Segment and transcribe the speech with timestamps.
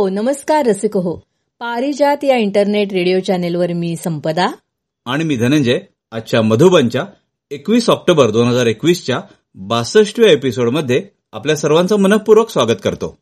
[0.00, 1.16] हो नमस्कार रसिक हो.
[1.58, 4.46] पारिजात या इंटरनेट रेडिओ चॅनेलवर मी संपदा.
[5.06, 5.78] आणि मी धनंजय.
[6.12, 7.04] आजच्या मधुबनच्या
[7.50, 9.20] एकवीस ऑक्टोबर दोन हजार एकवीसच्या
[9.54, 13.18] बासष्टव्या एपिसोडमध्ये आपल्या सर्वांचं मनपूर्वक स्वागत करतो.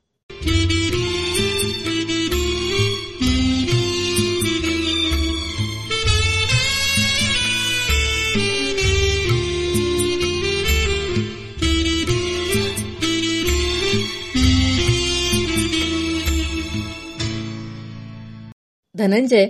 [19.09, 19.47] धनंजय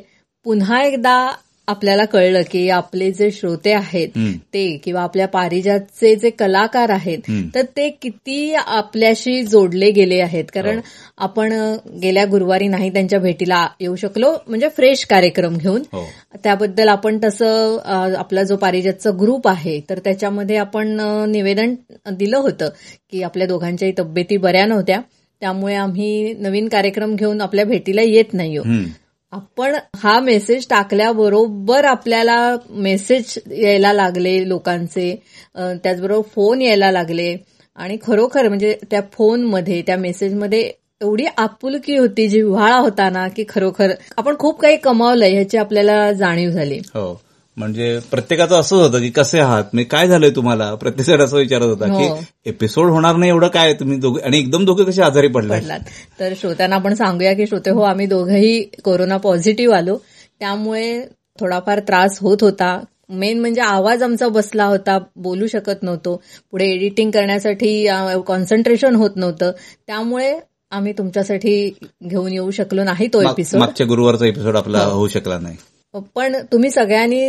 [0.46, 1.18] पुन्हा एकदा
[1.68, 4.30] आपल्याला कळलं की आपले जे श्रोते आहेत हं.
[4.54, 7.42] ते किंवा आपल्या पारिजातचे जे कलाकार आहेत हं.
[7.54, 10.80] तर ते किती आपल्याशी जोडले गेले आहेत कारण
[11.18, 16.04] आपण अ, गेल्या गुरुवारी नाही त्यांच्या भेटीला येऊ शकलो म्हणजे फ्रेश कार्यक्रम घेऊन हो
[16.44, 17.76] त्याबद्दल आपण तसं
[18.18, 20.96] आपला जो पारिजातचा ग्रुप आहे तर त्याच्यामध्ये आपण
[21.32, 21.74] निवेदन
[22.12, 22.68] दिलं होतं
[23.10, 25.00] की आपल्या दोघांच्याही तब्येती बऱ्या नव्हत्या
[25.42, 28.82] त्यामुळे आम्ही नवीन कार्यक्रम घेऊन आपल्या भेटीला येत नाहीयो हं.
[29.32, 35.22] आपण हा मेसेज टाकल्याबरोबर आपल्याला मेसेज यायला लागले लोकांचे.
[35.56, 37.36] त्याचबरोबर फोन यायला लागले.
[37.76, 43.90] आणि खरोखर म्हणजे त्या फोनमध्ये त्या मेसेजमध्ये एवढी आपुलकी होती जिव्हाळा होता ना की खरोखर
[44.16, 46.78] आपण खूप काही कमावलंय ह्याची आपल्याला जाणीव झाली.
[46.78, 47.20] हो.
[47.58, 49.64] म्हणजे प्रत्येकाचं असंच होतं की कसे आहात?
[49.72, 50.74] म्हणजे काय झालंय तुम्हाला?
[50.74, 51.98] प्रत्येक असं विचारत होता हो.
[51.98, 53.72] की एपिसोड होणार नाही एवढं काय?
[53.72, 55.80] तुम्ही दोघे आणि एकदम दोघे कसे आजारी पडलात?
[56.20, 59.96] तर श्रोत्यांना आपण सांगूया की श्रोते हो आम्ही दोघंही कोरोना पॉझिटिव्ह आलो.
[60.40, 61.00] त्यामुळे
[61.40, 62.78] थोडाफार त्रास होत होता.
[63.08, 66.22] मेन म्हणजे आवाज आमचा बसला होता बोलू शकत नव्हतो.
[66.50, 67.86] पुढे एडिटिंग करण्यासाठी
[68.26, 69.50] कॉन्सन्ट्रेशन होत नव्हतं.
[69.86, 70.38] त्यामुळे
[70.70, 71.70] आम्ही तुमच्यासाठी
[72.04, 74.90] घेऊन येऊ शकलो नाही तो एपिसोड मागच्या गुरुवारचा एपिसोड आपला हो.
[74.90, 75.56] होऊ शकला नाही.
[76.14, 77.20] पण तुम्ही सगळ्यांनी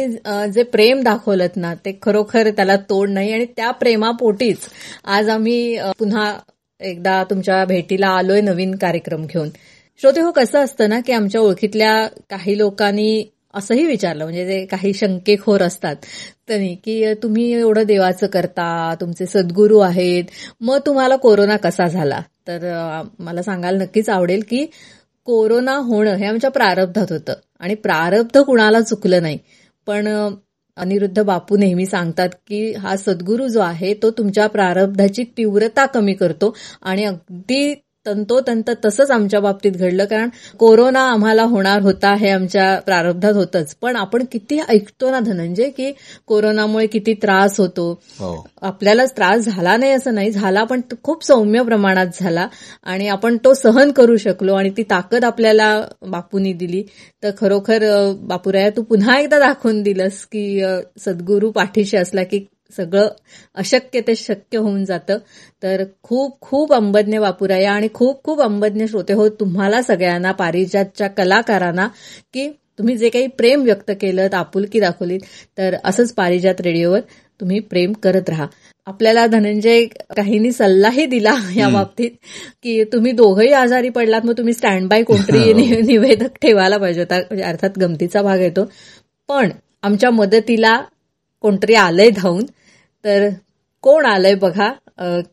[0.53, 4.67] जे प्रेम दाखवलं ना ते खरोखर त्याला तोड नाही आणि त्या प्रेमापोटीच
[5.07, 6.33] आज आम्ही पुन्हा
[6.81, 9.49] एकदा तुमच्या भेटीला आलोय नवीन कार्यक्रम घेऊन.
[10.01, 11.93] श्रोते हो कसं असतं ना की आमच्या ओळखीतल्या
[12.29, 15.95] काही लोकांनी असंही विचारलं म्हणजे जे काही शंकेखोर असतात
[16.47, 20.23] त्यांनी की तुम्ही एवढं देवाचं करता तुमचे सद्गुरू आहेत
[20.61, 22.21] मग तुम्हाला कोरोना कसा झाला?
[22.47, 24.65] तर मला सांगायला नक्कीच आवडेल की
[25.29, 27.33] कोरोना होणं हे आमच्या प्रारब्धात होतं.
[27.59, 29.37] आणि प्रारब्ध कुणाला चुकलं नाही.
[29.87, 30.07] पण
[30.77, 36.55] अनिरुद्ध बापू नेहमी सांगतात की हा सद्गुरू जो आहे तो तुमच्या प्रारब्धाची तीव्रता कमी करतो
[36.81, 37.73] आणि अगदी
[38.05, 40.29] तंतोतंत तसंच आमच्या बाबतीत घडलं कारण
[40.59, 43.75] कोरोना आम्हाला होणार होता हे आमच्या प्रारब्धात होतंच.
[43.81, 45.91] पण आपण किती ऐकतो ना धनंजय की
[46.25, 47.91] कोरोनामुळे किती त्रास होतो.
[48.19, 48.47] हो.
[48.61, 52.47] आपल्यालाच त्रास झाला नाही असं नाही झाला पण खूप सौम्य प्रमाणात झाला.
[52.83, 56.83] आणि आपण तो सहन करू शकलो आणि ती ताकद आपल्याला बापूंनी दिली.
[57.23, 57.83] तर खरोखर
[58.19, 60.63] बापूराया तू पुन्हा एकदा दाखवून दिलंस की
[60.99, 62.45] सद्गुरू पाठीशी असला की
[62.77, 63.07] सगळं
[63.55, 65.17] अशक्य ते शक्य होऊन जातं.
[65.63, 71.87] तर खूप खूप अंबज्ञ बापूराया आणि खूप खूप अंबज्ञ श्रोते हो तुम्हाला सगळ्यांना पारिजातच्या कलाकारांना
[72.33, 75.17] की तुम्ही जे काही प्रेम व्यक्त केलं आपुलकी दाखवली
[75.57, 76.99] तर असंच पारिजात रेडिओवर
[77.39, 78.45] तुम्ही प्रेम करत राहा.
[78.85, 79.85] आपल्याला धनंजय
[80.15, 82.11] काहींनी सल्लाही दिला या बाबतीत
[82.63, 87.17] की तुम्ही दोघंही आजारी पडलात मग तुम्ही स्टँड बाय कोणतरी नि- निवेदक ठेवायला पाहिजे होता
[87.17, 88.69] म्हणजे अर्थात गमतीचा भाग येतो.
[89.29, 89.49] पण
[89.81, 90.81] आमच्या मदतीला
[91.41, 92.45] कोणतरी आलंय धावून
[93.03, 93.29] तर
[93.81, 94.71] कोण आलंय बघा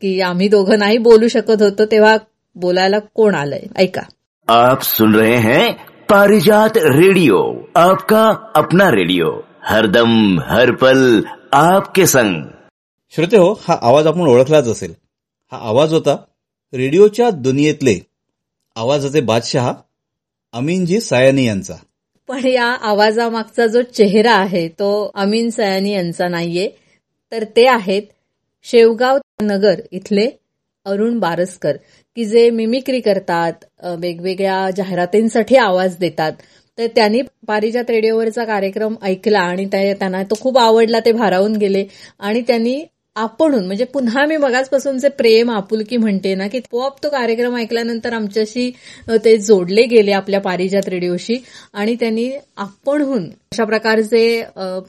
[0.01, 2.17] की आम्ही दोघं नाही बोलू शकत होतो तेव्हा
[2.55, 3.63] बोलायला कोण आलंय?
[3.75, 4.01] ऐका.
[4.47, 5.73] आप सुन रहे हैं
[6.09, 7.39] पारिजात रेडियो
[7.75, 9.31] आपका अपना रेडिओ
[9.63, 11.21] हरदम हर पल
[11.53, 12.41] आपके संग।
[13.13, 14.93] श्रोते हो हा आवाज आपण ओळखलाच असेल.
[15.51, 16.15] हा आवाज होता
[16.73, 17.99] रेडिओच्या दुनियेतले
[18.75, 19.73] आवाजाचे बादशहा
[20.53, 21.73] अमीनजी सायानी यांचा.
[22.27, 26.69] पण या आवाजामागचा जो चेहरा आहे तो अमीन सयानी यांचा नाहीये.
[27.31, 28.01] तर ते आहेत
[28.63, 30.29] शेवगाव नगर इथले
[30.85, 31.77] अरुण बारसकर
[32.15, 33.53] की जे मिमिक्री करतात
[33.83, 36.31] वेगवेगळ्या जाहिरातींसाठी आवाज देतात.
[36.77, 41.85] तर त्यांनी पारिजात रेडिओवरचा कार्यक्रम ऐकला आणि त्या- त्यांना तो खूप आवडला ते भारावून गेले.
[42.19, 42.83] आणि त्यांनी
[43.17, 48.69] आपणहून म्हणजे पुन्हा मी मगाचपासूनचे प्रेम आपुलकी म्हणते ना की पोप तो कार्यक्रम ऐकल्यानंतर आमच्याशी
[49.25, 51.37] ते जोडले गेले आपल्या पारिजात रेडिओशी
[51.73, 54.43] आणि त्यांनी आपणहून अशा प्रकारचे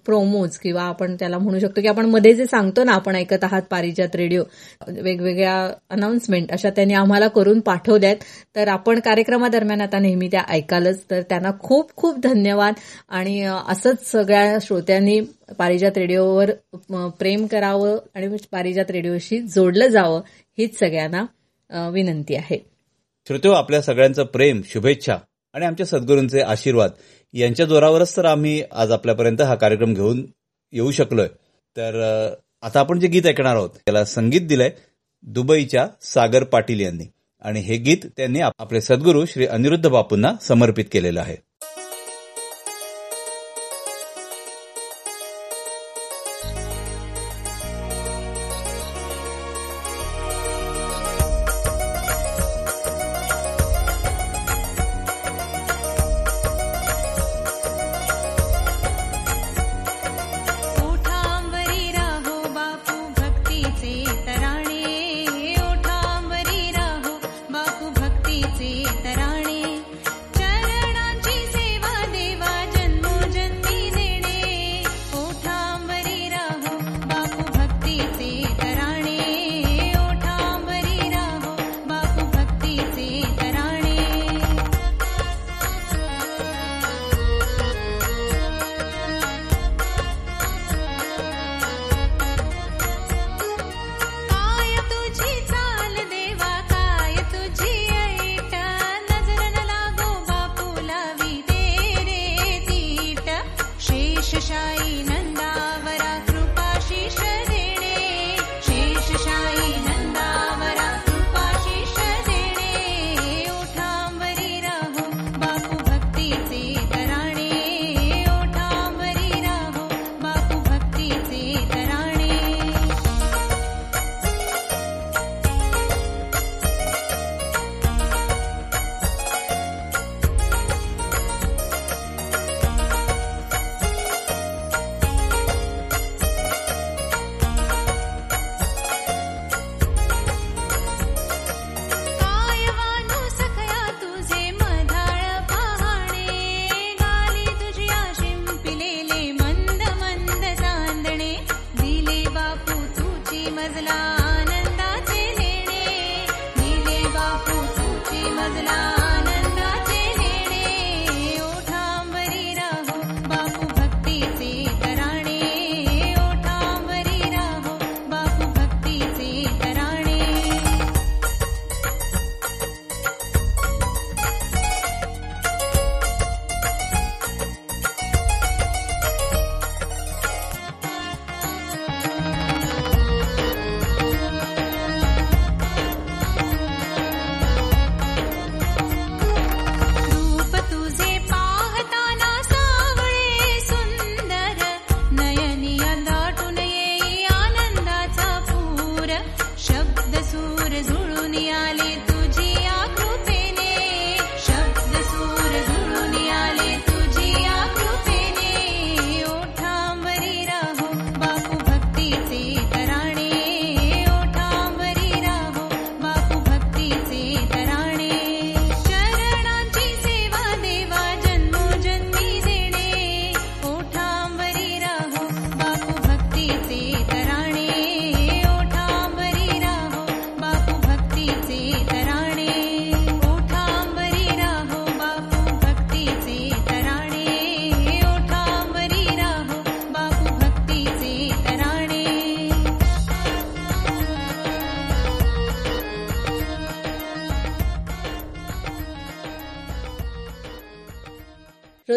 [0.04, 3.62] प्रोमोज किंवा आपण त्याला म्हणू शकतो की आपण मध्ये जे सांगतो ना आपण ऐकत आहात
[3.70, 4.42] पारिजात रेडिओ
[4.88, 5.56] वेगवेगळ्या
[5.90, 8.16] अनाउन्समेंट अशा त्यांनी आम्हाला करून पाठवल्यात.
[8.56, 11.02] तर आपण कार्यक्रमादरम्यान आता नेहमी त्या ऐकालच.
[11.10, 12.74] तर त्यांना खूप खूप धन्यवाद
[13.08, 15.20] आणि असंच सगळ्या श्रोत्यांनी
[15.58, 16.50] पारिजात रेडिओवर
[17.18, 20.20] प्रेम करावं आणि पारिजात रेडिओशी जोडलं जावं
[20.58, 22.58] हीच सगळ्यांना विनंती आहे.
[23.26, 25.16] श्रोतो आपल्या सगळ्यांचं प्रेम शुभेच्छा
[25.54, 26.90] आणि आमच्या सद्गुरूंचे आशीर्वाद
[27.32, 30.24] यांच्या जोरावरच तर आम्ही आज आपल्यापर्यंत हा कार्यक्रम घेऊन
[30.72, 31.28] येऊ शकलोय.
[31.76, 32.30] तर
[32.62, 34.70] आता आपण जे गीत ऐकणार आहोत त्याला संगीत दिलंय
[35.22, 37.04] दुबईच्या सागर पाटील यांनी.
[37.42, 41.36] आणि हे गीत त्यांनी आपले सद्गुरू श्री अनिरुद्ध बापूंना समर्पित केलेलं आहे.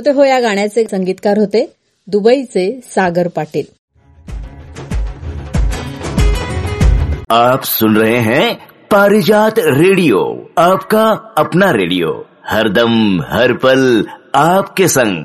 [0.02, 1.66] श्रोते हो या गाण्याचे संगीतकार होते
[2.08, 3.64] दुबईचे सागर पाटील.
[7.30, 8.54] आप सुन रहे हैं
[8.92, 10.24] पारिजात रेडियो
[10.58, 11.04] आपका
[11.38, 12.14] अपना रेडियो।
[12.46, 14.02] हरदम हर पल
[14.34, 15.24] आपके संग।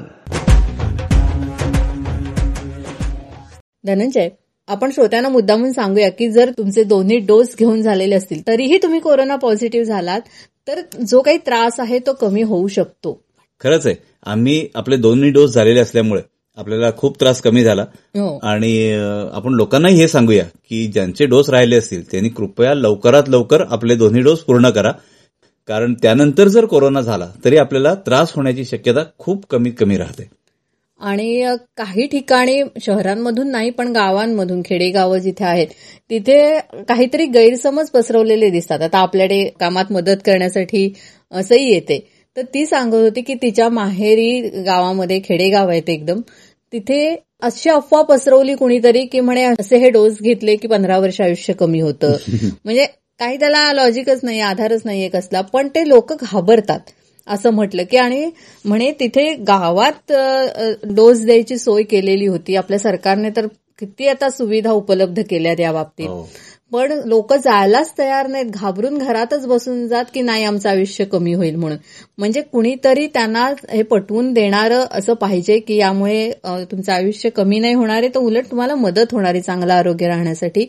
[3.85, 4.29] धनंजय
[4.69, 9.37] आपण श्रोत्यांना मुद्दामून सांगूया की जर तुमचे दोन्ही डोस घेऊन झालेले असतील तरीही तुम्ही कोरोना
[9.37, 10.21] पॉझिटिव्ह झालात
[10.69, 13.26] तर जो काही त्रास आहे तो कमी होऊ शकतो.
[13.63, 13.97] खरंच आहे.
[14.27, 16.23] आम्ही आपले दोन्ही डोस झालेले असल्यामुळे
[16.57, 17.83] आपल्याला खूप त्रास कमी झाला.
[18.15, 18.39] हो.
[18.43, 18.93] आणि
[19.33, 24.23] आपण लोकांनाही हे सांगूया की ज्यांचे डोस राहिले असतील त्यांनी कृपया लवकरात लवकर आपले दोन्ही
[24.23, 24.93] डोस पूर्ण करा.
[25.69, 30.29] कारण त्यानंतर जर कोरोना झाला तरी आपल्याला त्रास होण्याची शक्यता खूप कमीत कमी राहते.
[31.01, 31.45] आणि
[31.77, 35.67] काही ठिकाणी शहरांमधून नाही पण गावांमधून खेडेगावं जिथे आहेत
[36.11, 36.59] तिथे
[36.89, 38.81] काहीतरी गैरसमज पसरवलेले दिसतात.
[38.81, 40.93] आता आपल्याकडे कामात मदत करण्यासाठी
[41.31, 41.99] असंही येते.
[42.37, 46.21] तर ती सांगत होती की तिच्या माहेरी गावामध्ये खेडेगाव आहेत एकदम.
[46.73, 51.53] तिथे अशी अफवा पसरवली कुणीतरी की म्हणे असे हे डोस घेतले की पंधरा वर्ष आयुष्य
[51.53, 52.17] कमी होतं.
[52.65, 52.87] म्हणजे
[53.19, 56.81] काही त्याला लॉजिकच नाही आधारच नाहीये कसला पण ते लोक घाबरतात.
[57.27, 58.31] असं म्हटलं की आणि
[58.65, 60.13] म्हणे तिथे गावात
[60.85, 62.57] डोस द्यायची सोय केलेली होती.
[62.57, 63.47] आपल्या सरकारने तर
[63.79, 66.09] किती आता सुविधा उपलब्ध केल्यात या बाबतीत.
[66.09, 66.29] हो.
[66.73, 71.57] पण लोक जायलाच तयार नाहीत घाबरून घरातच बसून जात की नाही आमचं आयुष्य कमी होईल
[71.57, 71.79] म्हणून.
[72.19, 76.31] म्हणजे कुणीतरी त्यांना हे पटवून देणारं असं पाहिजे की यामुळे
[76.71, 80.65] तुमचं आयुष्य कमी नाही होणार आहे तर उलट तुम्हाला मदत होणार आहे चांगलं आरोग्य राहण्यासाठी.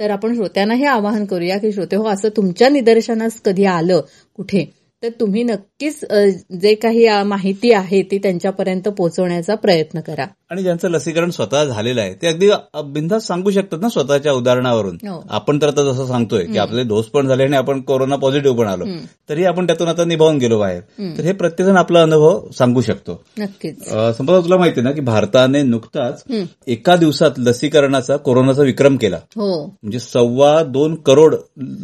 [0.00, 4.00] तर आपण श्रोत्यांना हे आवाहन करूया की श्रोते हो असं तुमच्या निदर्शनास कधी आलं?
[4.36, 4.64] कुठे?
[5.02, 10.24] तर तुम्ही नक्की नक्कीच जे काही माहिती आहे ती त्यांच्यापर्यंत पोहोचवण्याचा प्रयत्न करा.
[10.50, 12.48] आणि ज्यांचं लसीकरण स्वतः झालेलं आहे ते अगदी
[12.84, 14.96] बिनधास्त सांगू शकतात ना स्वतःच्या उदाहरणावरून.
[15.02, 15.24] हो.
[15.30, 18.66] आपण तर आता जसं सांगतोय की आपले डोस पण झाले आणि आपण कोरोना पॉझिटिव्ह पण
[18.66, 18.84] आलो.
[19.28, 20.80] तरी आपण त्यातून आता निभावून गेलो बाहेर.
[21.18, 23.20] तर हे प्रत्येकजण आपला अनुभव सांगू शकतो.
[23.38, 23.88] नक्कीच.
[24.18, 26.24] संपदा तुला माहिती आहे ना की भारताने नुकताच.
[26.66, 29.16] एका दिवसात लसीकरणाचा कोरोनाचा विक्रम केला.
[29.16, 29.64] हो.
[29.82, 31.34] म्हणजे सव्वा दोन करोड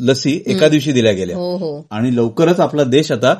[0.00, 1.36] लसी एका दिवशी दिल्या गेल्या.
[1.36, 1.86] हो.
[1.90, 3.34] आणि लवकरच आपला देश आता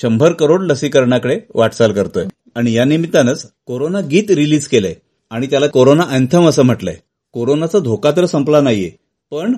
[0.00, 2.26] शंभर करोड लसीकरणाकडे वाटचाल करतोय.
[2.54, 4.94] आणि या निमित्तानंच कोरोना गीत रिलीज केलंय.
[5.30, 6.96] आणि त्याला कोरोना अँथम असं म्हटलंय.
[7.32, 8.90] कोरोनाचा धोका तर संपला नाहीये.
[9.30, 9.54] पण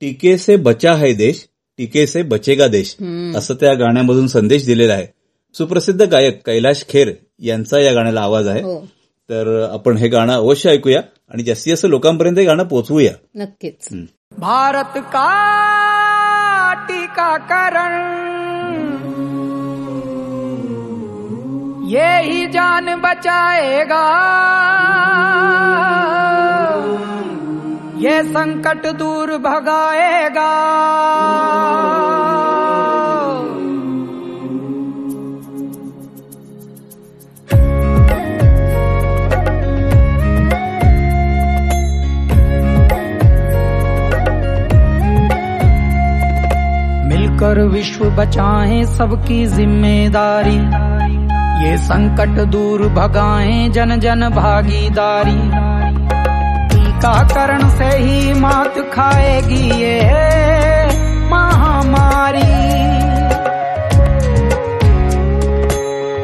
[0.00, 2.96] टीके से बचा है देश टीके से बचेगा देश
[3.36, 5.06] असं त्या गाण्यामधून संदेश दिलेला आहे.
[5.54, 8.62] सुप्रसिद्ध गायक कैलाश खेर यांचा या गाण्याला आवाज आहे.
[8.62, 8.88] हो.
[9.30, 13.12] तर आपण हे गाणं अवश्य ऐकूया आणि जास्तीत जास्त लोकांपर्यंत हे गाणं पोहोचवूया.
[13.34, 13.88] नक्कीच.
[14.38, 15.28] भारत का
[16.88, 18.27] टीकाकरण?
[21.88, 24.04] ये ही जान बचाएगा।
[27.98, 30.50] ये संकट दूर भगाएगा।
[47.08, 50.58] मिलकर विश्व बचाएँ सबकी ज़िम्मेदारी।
[51.58, 55.40] ये संकट दूर भगाए जन जन भागीदारी।
[56.68, 60.00] टीकाकरण से ही मात खाएगी ये
[61.30, 62.46] महामारी।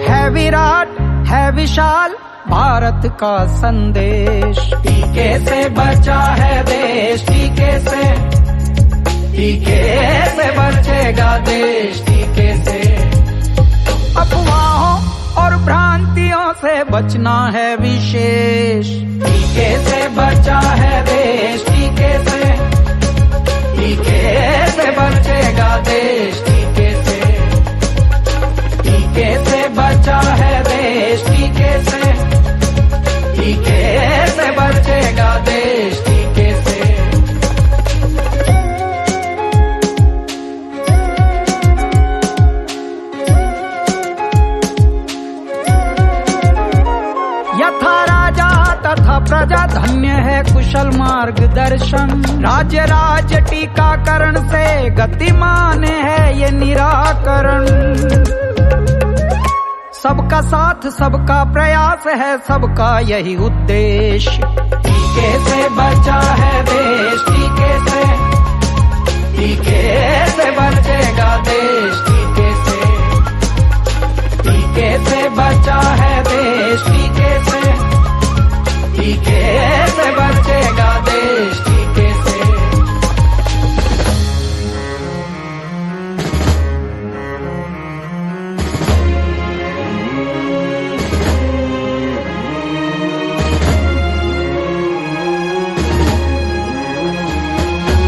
[0.07, 2.15] है विराट, है विशाल,
[2.49, 8.13] भारत का संदेश। टीके से बचा है देश, टीके से
[9.33, 9.83] टीके
[10.31, 12.79] से बचेगा देश, टीके से।
[14.21, 18.89] अफवाहों और भ्रांतियों से बचना है विशेष।
[19.25, 22.43] टीके से बचा है देश, टीके से
[23.77, 24.21] टीके
[24.77, 27.21] से बचेगा देश, टीके से।
[28.83, 32.13] टीके से बचा है देश, टीके से
[33.37, 33.81] टीके
[34.37, 36.03] से बचेगा देश
[49.25, 57.67] प्रजा धन्य है कुशल मार्ग दर्शन राज्य राज्य टीकाकरण से गतिमान है ये निराकरण।
[59.95, 64.31] सबका साथ, सबका प्रयास है, सबका यही उद्देश्य।
[64.85, 68.03] टीके से बचा है देश, टीके से
[69.37, 69.81] टीके
[70.31, 72.79] से बचेगा देश, टीके से
[74.43, 77.33] टीके से बचा है देश, टीके
[79.05, 82.37] टीके से बचेगा देश टीके से।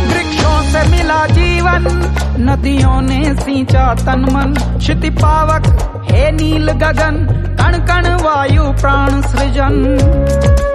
[0.08, 1.88] वृक्षों से मिला जीवन,
[2.40, 5.72] नदियों ने सींचा तन मन। क्षिति पावक,
[6.10, 7.26] हे नील गगन
[7.60, 10.65] कण कण वायु प्राण सृजन।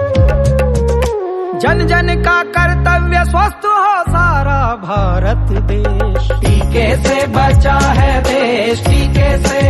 [1.62, 9.28] जन जन का कर्तव्य स्वस्थ हो सारा भारत देश। टीके से बचा है देश टीके
[9.44, 9.60] से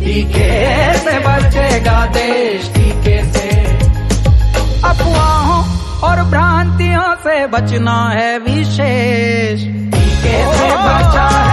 [0.00, 0.48] टीके
[0.98, 3.48] से बचेगा देश टीके से।
[4.90, 5.60] अफवाहों
[6.08, 11.51] और भ्रांतियों से बचना है विशेष। टीके से बचा है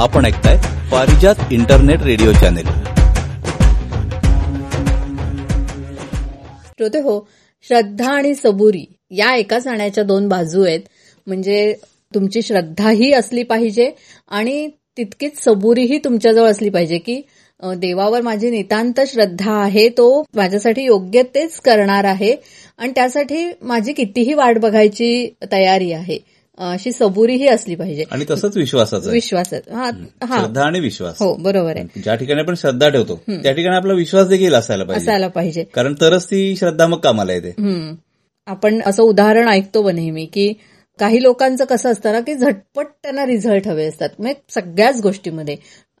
[0.00, 0.56] आपण ऐकताय
[0.90, 2.66] पारिजात इंटरनेट रेडिओ चॅनेल.
[6.68, 7.18] श्रोते हो
[7.68, 10.80] श्रद्धा आणि सबुरी या एकाच नाण्याच्या दोन बाजू आहेत.
[11.26, 11.72] म्हणजे
[12.14, 13.90] तुमची श्रद्धाही असली पाहिजे
[14.28, 17.20] आणि तितकीच सबुरीही तुमच्याजवळ असली पाहिजे की
[17.62, 22.34] देवावर माझी नितांत श्रद्धा आहे तो माझ्यासाठी योग्य तेच करणार आहे
[22.78, 26.18] आणि त्यासाठी माझी कितीही वाट बघायची तयारी आहे.
[26.60, 28.04] अशी सबुरीही असली पाहिजे.
[28.10, 29.14] आणि तसंच विश्वासाचं आहे.
[29.14, 29.60] विश्वासात.
[29.70, 29.90] हा
[30.24, 30.38] हा.
[30.40, 31.14] श्रद्धा आणि विश्वास.
[31.18, 32.00] हो बरोबर आहे.
[32.00, 35.06] ज्या ठिकाणी आपण श्रद्धा ठेवतो त्या ठिकाणी आपला विश्वास देखील असायला पाहिजे.
[35.06, 35.64] असायला पाहिजे.
[35.64, 37.54] कारण तरच ती श्रद्धा मग कामाला येते.
[38.46, 40.52] आपण असं उदाहरण ऐकतो नेहमी की
[40.98, 44.08] काही लोकांचं कसं असतं ना की झटपट त्यांना रिझल्ट हवे असतात.
[44.18, 45.56] म्हणजे सगळ्याच गोष्टीमध्ये.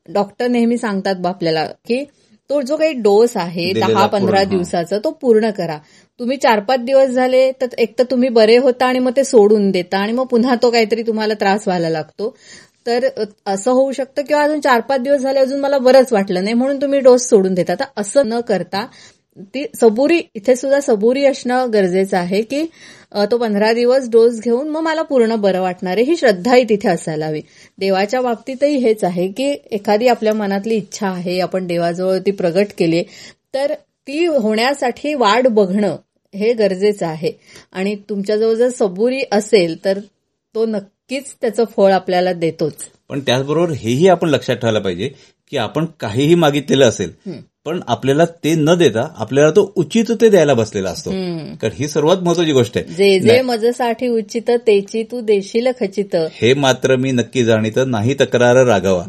[0.08, 2.04] डॉक्टर नेहमी सांगतात बा आपल्याला की
[2.50, 4.42] तो जो काही डोस आहे दहा पंधरा.
[4.44, 5.76] दिवसाचा तो पूर्ण करा.
[6.20, 9.70] तुम्ही चार पाच दिवस झाले तर एक तर तुम्ही बरे होता आणि मग ते सोडून
[9.70, 12.34] देता आणि मग पुन्हा तो काहीतरी तुम्हाला त्रास व्हायला लागतो.
[12.86, 13.06] तर
[13.46, 16.80] असं होऊ शकतं किंवा अजून चार पाच दिवस झाले अजून मला बरंच वाटलं नाही म्हणून
[16.82, 17.74] तुम्ही डोस सोडून देता.
[17.74, 18.86] तर असं न करता
[19.54, 22.64] ती सबुरी इथे सुद्धा सबुरी असणं गरजेचं आहे की
[23.30, 26.04] तो पंधरा दिवस डोस घेऊन मग मला पूर्ण बरं वाटणार आहे.
[26.04, 27.40] ही श्रद्धाही तिथे असायला हवी
[27.78, 33.02] देवाच्या बाबतीतही हेच आहे की एखादी आपल्या मनातली इच्छा आहे आपण देवाजवळ ती प्रगट केली
[33.54, 33.72] तर
[34.06, 35.96] ती होण्यासाठी वाट बघणं
[36.34, 37.30] हे गरजेचं आहे.
[37.72, 39.98] आणि तुमच्याजवळ जर सबुरी असेल तर
[40.54, 42.74] तो नक्कीच त्याचं फळ आपल्याला देतोच.
[43.08, 45.08] पण त्याचबरोबर हेही आपण लक्षात ठेवायला पाहिजे
[45.50, 47.12] की आपण काहीही मागितलेलं असेल
[47.68, 51.10] पण आपल्याला ते न देता आपल्याला तो उचित ते द्यायला बसलेला असतो.
[51.62, 52.94] कारण ही सर्वात महत्वाची गोष्ट आहे.
[52.94, 56.16] जे जे मजसाठी उचित तेची तू देशील खचित.
[56.32, 59.02] हे मात्र मी नक्की जाणीत नाही तक्रार रागावा.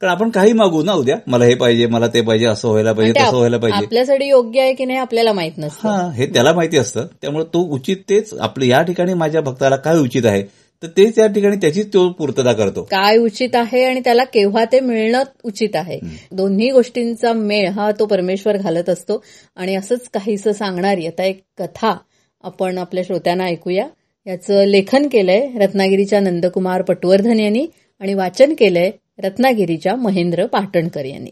[0.00, 3.22] कारण आपण काही मागू ना उद्या मला हे पाहिजे मला ते पाहिजे असं व्हायला पाहिजे
[3.22, 3.84] तसं व्हायला पाहिजे.
[3.84, 5.88] आपल्यासाठी योग्य आहे की नाही आपल्याला माहीत नसतं.
[5.88, 7.06] हा हे त्याला माहिती असतं.
[7.22, 10.61] त्यामुळे तो उचित तेच आपलं या ठिकाणी माझ्या भक्ताला काय उचित आहे?
[10.82, 12.82] तर तेच या ठिकाणी त्याचीच तो पूर्तता करतो.
[12.82, 16.00] काय उचित आहे आणि त्याला केव्हा ते मिळणं उचित आहे?
[16.32, 19.24] दोन्ही गोष्टींचा मेळ हा तो परमेश्वर घालत असतो.
[19.56, 21.96] आणि असंच काहीसं सांगणारी आता एक कथा
[22.42, 23.86] आपण आपल्या श्रोत्यांना ऐकूया.
[24.26, 27.66] याचं लेखन केलंय रत्नागिरीच्या नंदकुमार पटवर्धन यांनी
[28.00, 31.30] आणि वाचन केलंय रत्नागिरीच्या महेंद्र पाटणकर यांनी.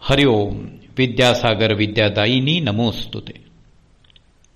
[0.00, 0.66] हरिओम.
[1.00, 3.44] विद्यासागर विद्यादायिनी नमोस्तुते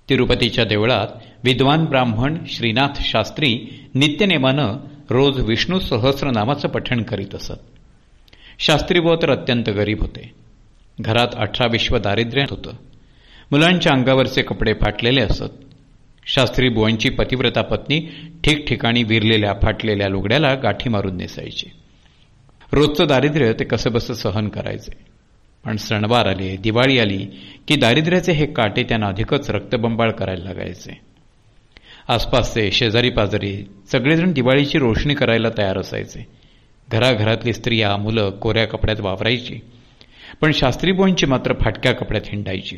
[0.09, 1.07] तिरुपतीच्या देवळात
[1.45, 3.59] विद्वान ब्राह्मण श्रीनाथ शास्त्री
[3.95, 4.77] नित्यनेमानं
[5.11, 7.53] रोज विष्णू सहस्रनामाचं पठण करीत असत.
[8.59, 10.33] शास्त्री तर अत्यंत गरीब होते.
[11.01, 12.71] घरात अठरा विश्व दारिद्र्य होतं.
[13.51, 15.51] मुलांच्या अंगावरचे कपडे फाटलेले असत.
[16.27, 18.01] शास्त्री बुवांची पतिव्रता पत्नी
[18.45, 21.67] ठिकठिकाणी विरलेल्या फाटलेल्या लुगड्याला गाठी मारून नेसायची.
[22.73, 25.14] रोजचं दारिद्र्य ते कसंबसं सहन करायचे.
[25.65, 27.27] पण सणवार आले दिवाळी आली
[27.69, 31.01] की दारिद्र्याचे हे काटे त्यांना अधिकच रक्तबंबाळ करायला लागायचे.
[32.09, 36.27] आसपासचे शेजारी पाजारी सगळेजण दिवाळीची रोषणी करायला तयार असायचे.
[36.93, 39.59] घराघरातली स्त्रिया मुलं कोऱ्या कपड्यात वावरायची
[40.41, 42.77] पण शास्त्रीबोईंची मात्र फाटक्या कपड्यात हिंडायची.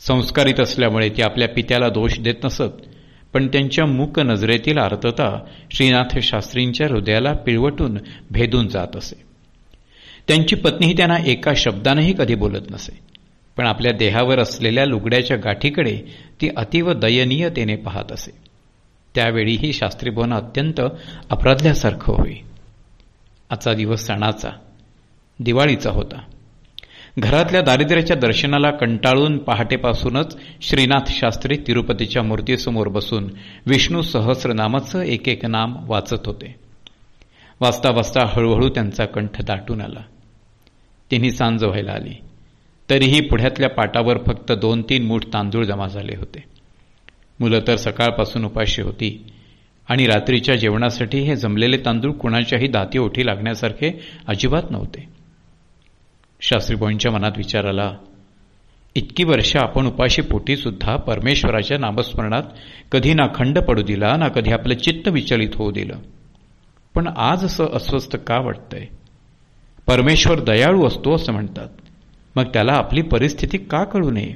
[0.00, 2.86] संस्कारित असल्यामुळे ती आपल्या पित्याला दोष देत नसत
[3.32, 7.98] पण त्यांच्या मूक नजरेतील आर्तता श्रीनाथ शास्त्रींच्या हृदयाला पिळवटून
[8.30, 9.27] भेदून जात असे.
[10.28, 12.98] त्यांची पत्नीही त्यांना एका शब्दानंही कधी बोलत नसे.
[13.56, 15.98] पण आपल्या देहावर असलेल्या लुगड्याच्या गाठीकडे
[16.40, 18.30] ती अतिव दयनीयतेने पाहत असे.
[19.14, 20.80] त्यावेळीही शास्त्रीभवन अत्यंत
[21.30, 22.34] अपराधल्यासारखं होई.
[23.50, 24.50] आजचा दिवस सणाचा
[25.40, 26.20] दिवाळीचा होता.
[27.18, 33.30] घरातल्या दारिद्र्याच्या दर्शनाला कंटाळून पहाटेपासूनच श्रीनाथ शास्त्री तिरुपतीच्या मूर्तीसमोर बसून
[33.66, 36.54] विष्णू सहस्रनामाचं एक एक नाम वाचत होते.
[37.60, 40.00] वाचता वाचता हळूहळू त्यांचा कंठ दाटून आला.
[41.10, 42.14] तिन्ही सांज व्हायला आली.
[42.90, 46.44] तरीही पुढ्यातल्या पाटावर फक्त दोन तीन मूठ तांदूळ जमा झाले होते.
[47.40, 49.24] मुलं तर सकाळपासून उपाशी होती
[49.88, 55.08] आणि रात्रीच्या जेवणासाठी हे जमलेले तांदूळ कुणाच्याही दाती ओठी लागण्यासारखे अजिबात नव्हते.
[56.40, 57.96] शास्त्रीबाईंच्या मनात विचार आला
[58.94, 62.42] इतकी वर्ष आपण उपाशी पोटी सुद्धा परमेश्वराच्या नामस्मरणात
[62.92, 65.94] कधी ना खंड पडू दिला ना कधी आपलं चित्त विचलित होऊ दिलं.
[66.94, 68.86] पण आज असं अस्वस्थ का वाटतंय?
[69.88, 71.68] परमेश्वर दयाळू असतो असं म्हणतात.
[72.36, 74.34] मग त्याला आपली परिस्थिती का कळू नये?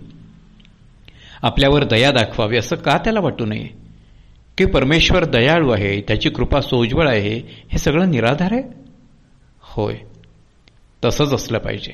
[1.43, 3.69] आपल्यावर दया दाखवावी असं का त्याला वाटू नये?
[4.59, 7.37] की परमेश्वर दयाळू आहे त्याची कृपा सोज्वळ आहे
[7.73, 8.63] हे सगळं निराधार आहे?
[9.63, 9.95] होय.
[11.05, 11.93] तसंच असलं पाहिजे.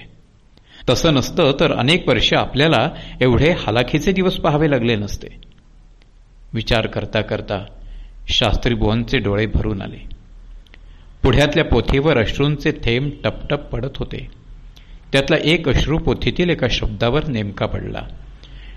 [0.90, 2.90] तसं नसतं तर अनेक वर्ष आपल्याला
[3.20, 5.28] एवढे हालाखीचे दिवस पाहावे लागले नसते.
[6.54, 7.64] विचार करता करता
[8.28, 10.17] शास्त्री बुवांचे डोळे भरून आले.
[11.28, 14.28] पुढ्यातल्या पोथीवर अश्रूंचे थेंब टपटप पडत होते.
[15.12, 18.02] त्यातला एक अश्रू पोथीतील एका शब्दावर नेमका पडला.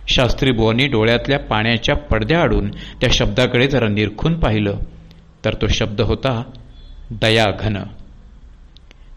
[0.07, 4.77] शास्त्री बुवांनी डोळ्यातल्या पाण्याच्या पडद्या आडून त्या शब्दाकडे जरा निरखून पाहिलं.
[5.45, 6.43] तर तो शब्द होता
[7.11, 7.77] दयाघन.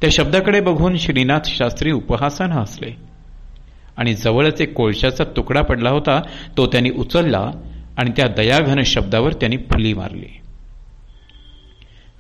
[0.01, 2.97] त्या शब्दाकडे बघून श्रीनाथ शास्त्री उपहासानं हसले.
[3.97, 6.21] आणि जवळच एक कोळशाचा तुकडा पडला होता
[6.57, 7.51] तो त्यांनी उचलला
[7.99, 10.41] आणि त्या दयाघन शब्दावर त्यांनी फुली मारली.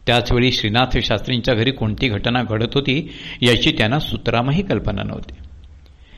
[0.07, 3.13] त्याचवेळी श्रीनाथ शास्त्रींच्या घरी कोणती घटना घडत होती
[3.43, 5.35] याची त्यांना सुतरामही कल्पना नव्हती.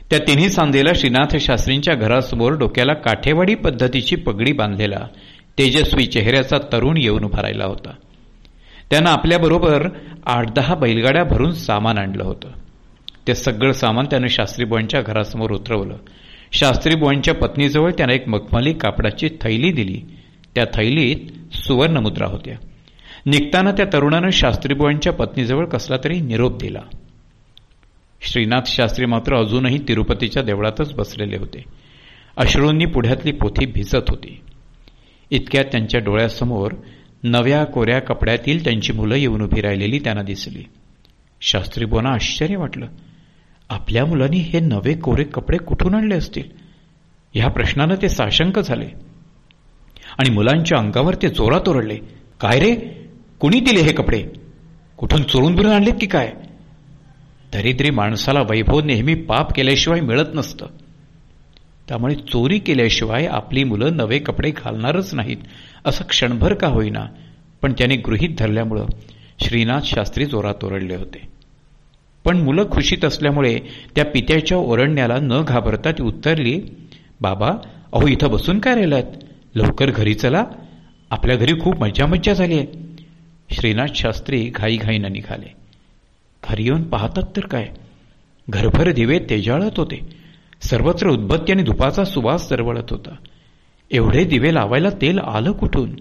[0.09, 5.07] त्या तिन्ही सांधेला श्रीनाथ शास्त्रींच्या घरासमोर डोक्याला काठेवाडी पद्धतीची पगडी बांधलेला
[5.59, 7.89] तेजस्वी चेहऱ्याचा तरुण येऊन उभा राहिला होता.
[8.89, 9.89] त्यानं आपल्याबरोबर
[10.25, 12.47] आठ दहा बैलगाड्या भरून सामान आणलं होतं.
[13.27, 15.97] ते सगळं सामान त्यानं शास्त्रीबुवांच्या घरासमोर उतरवलं.
[16.51, 20.01] शास्त्रीबुवांच्या पत्नीजवळ त्यानं एक मखमली कापडाची थैली दिली.
[20.55, 21.17] त्या थैलीत
[21.55, 22.66] सुवर्णमुद्रा होत्या.
[23.27, 26.81] निघताना त्या तरुणानं शास्त्रीबुवांच्या पत्नीजवळ कसला तरी निरोप दिला.
[28.21, 31.63] श्रीनाथ शास्त्री मात्र अजूनही तिरुपतीच्या देवळातच बसलेले होते.
[32.37, 34.41] अश्रूंनी पुढ्यातली पोथी भिजत होती.
[35.31, 36.71] इतक्यात त्यांच्या डोळ्यासमोर
[37.23, 40.63] नव्या कोऱ्या कपड्यातील त्यांची मुलं येऊन उभी राहिलेली त्यांना दिसली.
[41.41, 42.87] शास्त्रीबुवांना आश्चर्य वाटलं.
[43.69, 46.43] आपल्या मुलांनी हे नवे कोरे कपडे कुठून आणले असतील?
[47.33, 48.87] ह्या प्रश्नानं ते साशंक झाले.
[50.19, 51.95] आणि मुलांच्या अंगावर ते जोरात ओरडले.
[52.41, 52.96] काय रे?
[53.39, 54.23] कुणी दिले हे कपडे?
[54.97, 56.33] कुठून चोरून बिरून आणलेत की काय?
[57.53, 60.65] दरिद्री माणसाला वैभव नेहमी पाप केल्याशिवाय मिळत नसतं.
[61.87, 65.37] त्यामुळे चोरी केल्याशिवाय आपली मुलं नवे कपडे घालणारच नाहीत
[65.85, 67.05] असं क्षणभर का होईना.
[67.61, 68.85] पण त्याने गृहीत धरल्यामुळं
[69.43, 71.27] श्रीनाथ शास्त्री जोरात ओरडले होते.
[72.25, 73.59] पण मुलं खुशीत असल्यामुळे
[73.95, 76.61] त्या पित्याच्या ओरडण्याला न घाबरता ती उत्तरली
[77.21, 77.51] बाबा
[77.93, 79.03] अहो इथं बसून काय राहिलात?
[79.55, 80.43] लवकर घरी चला.
[81.11, 82.86] आपल्या घरी खूप मज्जा मज्जा झाली आहे.
[83.51, 85.53] श्रीनाथ शास्त्री घाईघाईनं निघाले.
[86.49, 87.67] घरी येऊन पाहतात तर काय?
[88.49, 89.99] घरभर दिवे तेजाळत होते.
[90.61, 93.15] सर्वत्र उद्बत्ती आणि धुपाचा सुवास दरवळत होता.
[93.91, 95.95] एवढे दिवे लावायला तेल आलं कुठून?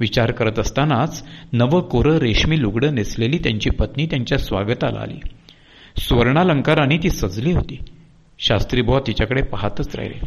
[0.00, 5.18] विचार करत असतानाच नवं कोरं रेशमी लुगडं नेसलेली त्यांची पत्नी त्यांच्या स्वागताला आली.
[5.96, 7.78] स्वर्णालंकाराने ती सजली होती.
[8.38, 10.20] शास्त्री बुवा तिच्याकडे पाहतच राहिले.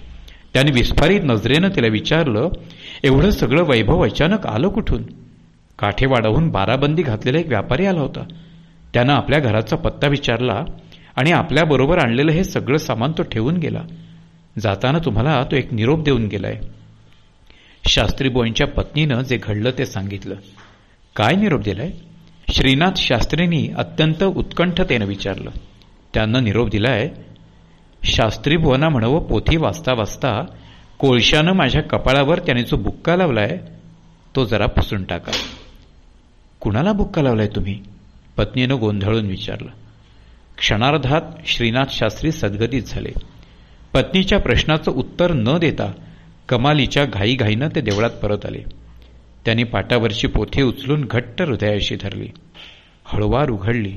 [0.53, 2.49] त्याने विस्फारित नजरेनं तिला विचारलं
[3.03, 5.03] एवढं सगळं वैभव अचानक आलं कुठून?
[5.79, 8.23] काठेवाडाहून बाराबंदी घातलेला एक व्यापारी आला होता.
[8.93, 10.63] त्यानं आपल्या घराचा पत्ता विचारला
[11.15, 13.81] आणि आपल्याबरोबर आणलेलं हे सगळं सामान तो ठेवून गेला.
[14.59, 16.59] जाताना तुम्हाला तो एक निरोप देऊन गेलाय.
[17.87, 20.35] शास्त्रीबोईंच्या पत्नीनं जे घडलं ते सांगितलं.
[21.15, 21.89] काय निरोप दिलाय?
[22.49, 25.49] श्रीनाथ शास्त्रींनी अत्यंत उत्कंठतेनं विचारलं.
[26.13, 27.09] त्यांना निरोप दिलाय
[28.03, 30.45] शास्त्री बुवांना म्हणावं पोथी वाचता वाचता
[30.99, 33.57] कोळशानं माझ्या कपाळावर त्याने जो बुक्का लावलाय
[34.35, 35.31] तो जरा पुसून टाका.
[36.63, 37.79] कुणाला बुक्का लावलाय तुम्ही?
[38.37, 39.69] पत्नीनं गोंधळून विचारलं.
[40.57, 43.09] क्षणार्धात श्रीनाथ शास्त्री सद्गतीत झाले.
[43.93, 45.91] पत्नीच्या प्रश्नाचं उत्तर न देता
[46.49, 48.59] कमालीच्या घाईघाईनं ते देवळात परत आले.
[49.45, 52.27] त्यांनी पाटावरची पोथी उचलून घट्ट हृदयाशी धरली.
[53.05, 53.93] हळवार उघडली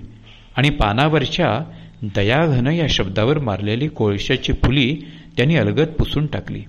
[0.56, 4.96] आणि पानावरच्या दयाघन या शब्दावर मारलेली कोळशाची फुली
[5.36, 6.62] त्यांनी अलगद पुसून टाकली.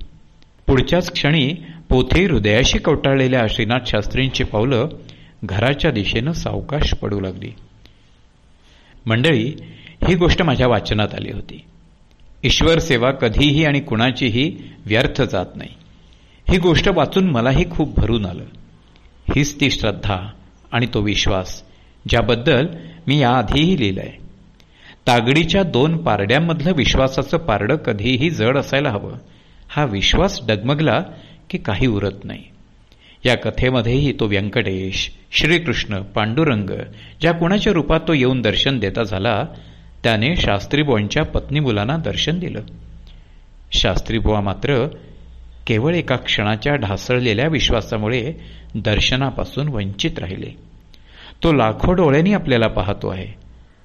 [0.67, 1.53] पुढच्याच क्षणी
[1.89, 4.87] पोथे हृदयाशी कवटाळलेल्या श्रीनाथ शास्त्रींची पावलं
[5.43, 7.51] घराच्या दिशेनं सावकाश पडू लागली.
[9.05, 9.53] मंडळी
[10.07, 11.65] ही गोष्ट माझ्या वाचनात आली होती.
[12.43, 15.69] ईश्वर सेवा कधीही आणि कुणाचीही व्यर्थ जात नाही.
[16.49, 18.43] ही गोष्ट वाचून मलाही खूप भरून आलं.
[19.35, 20.17] हीच ती श्रद्धा
[20.71, 21.63] आणि तो विश्वास
[22.09, 22.67] ज्याबद्दल
[23.07, 24.13] मी याआधीही लिहिलंय.
[25.07, 29.13] तागडीच्या दोन पारड्यांमधलं विश्वासाचं पारडं कधीही जड असायला हवं.
[29.69, 31.03] हा विश्वास डगमगला
[31.49, 32.43] की काही उरत नाही.
[33.27, 36.69] या कथेमध्येही तो व्यंकटेश श्रीकृष्ण पांडुरंग
[37.21, 39.43] ज्या कुणाच्या रूपात तो येऊन दर्शन देता झाला
[40.03, 42.61] त्याने शास्त्रीबुवांच्या पत्नी मुलांना दर्शन दिलं.
[43.71, 44.87] शास्त्रीबुवा मात्र
[45.67, 48.33] केवळ एका क्षणाच्या ढासळलेल्या विश्वासामुळे
[48.75, 50.57] दर्शनापासून वंचित राहिले.
[51.43, 53.27] तो लाखो डोळ्यांनी आपल्याला पाहतो आहे.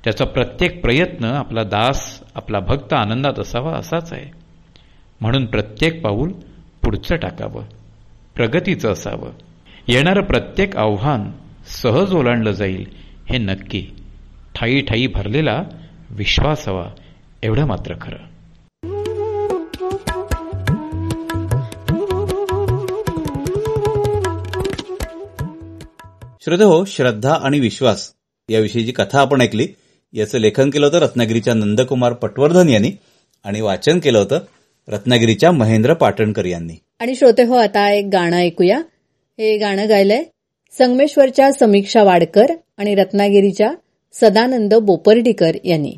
[0.05, 4.31] त्याचा प्रत्येक प्रयत्न आपला दास आपला भक्त आनंदात असावा असाच आहे.
[5.21, 6.33] म्हणून प्रत्येक पाऊल
[6.85, 7.65] पुढचं टाकावं.
[8.37, 9.31] प्रगतीचं असावं.
[9.89, 11.33] येणारं प्रत्येक आव्हान
[11.83, 12.87] सहज ओलांडलं जाईल
[13.31, 13.87] हे नक्की.
[14.55, 15.63] ठाई ठाई भरलेला
[16.11, 16.87] विश्वास हवा
[17.43, 18.17] एवढं मात्र खरं.
[26.45, 28.13] श्रोते हो श्रद्धा आणि विश्वास
[28.49, 29.67] याविषयी जी कथा आपण ऐकली
[30.13, 32.91] याचं लेखन केलं होतं रत्नागिरीच्या नंदकुमार पटवर्धन यांनी
[33.45, 34.39] आणि वाचन केलं होतं
[34.89, 36.75] रत्नागिरीच्या महेंद्र पाटणकर यांनी.
[37.03, 38.79] आणि श्रोते हो आता एक गाणं ऐकूया.
[39.39, 40.25] हे गाणं गायलंय
[40.79, 43.71] संगमेश्वरच्या समीक्षा वाडकर आणि रत्नागिरीच्या
[44.13, 45.95] सदानंद बोपर्डीकर यांनी.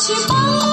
[0.00, 0.69] 去吧。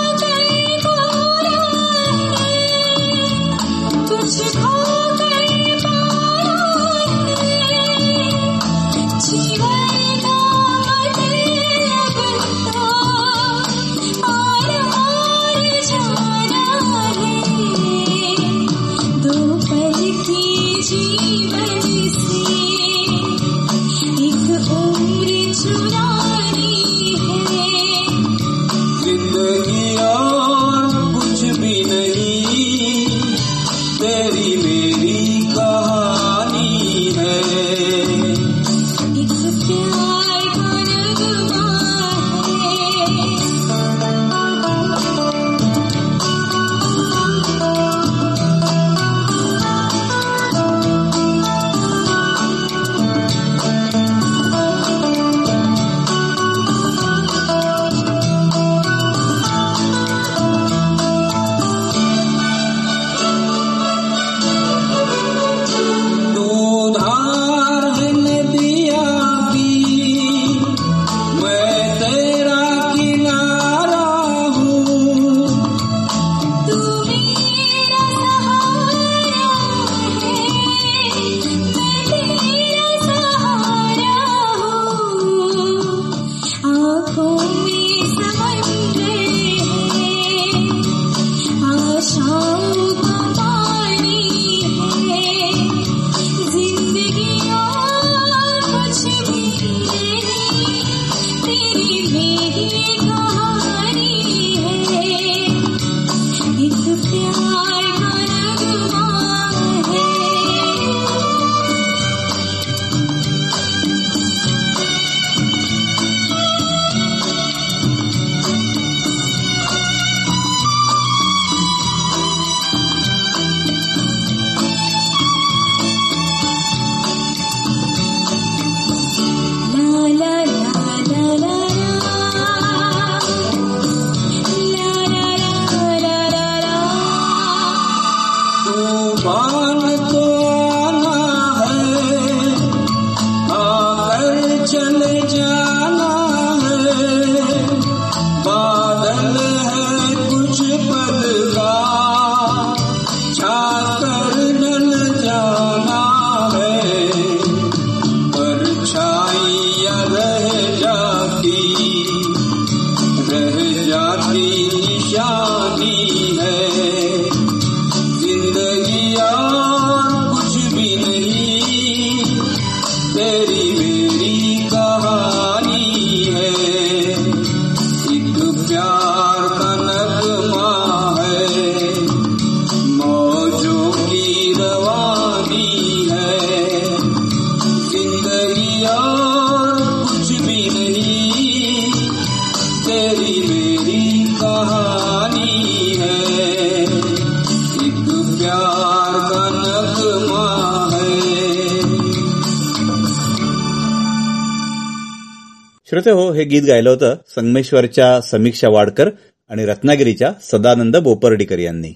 [206.47, 209.09] गीत गायलं होतं संगमेश्वरच्या समीक्षा वाडकर
[209.49, 211.93] आणि रत्नागिरीच्या सदानंद बोपर्डीकर यांनी.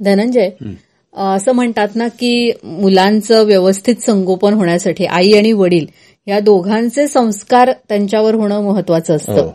[0.00, 0.50] धनंजय
[1.16, 5.86] असं म्हणतात ना की मुलांचं व्यवस्थित संगोपन होण्यासाठी आई आणि वडील
[6.26, 9.32] या दोघांचे संस्कार त्यांच्यावर होणं महत्वाचं असतं.
[9.32, 9.52] हो.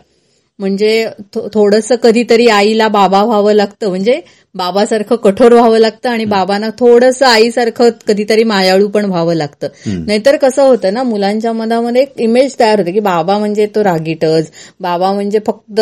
[0.58, 1.06] म्हणजे
[1.54, 3.88] थोडस कधीतरी आईला बाबा व्हावं लागतं.
[3.88, 4.20] म्हणजे
[4.54, 9.68] बाबासारखं कठोर व्हावं लागतं आणि बाबांना थोडंसं आईसारखं कधीतरी मायाळू पण व्हावं लागतं.
[10.06, 14.50] नाहीतर कसं होतं ना मुलांच्या मनामध्ये एक इमेज तयार होते की बाबा म्हणजे तो रागीटच
[14.80, 15.80] बाबा म्हणजे फक्त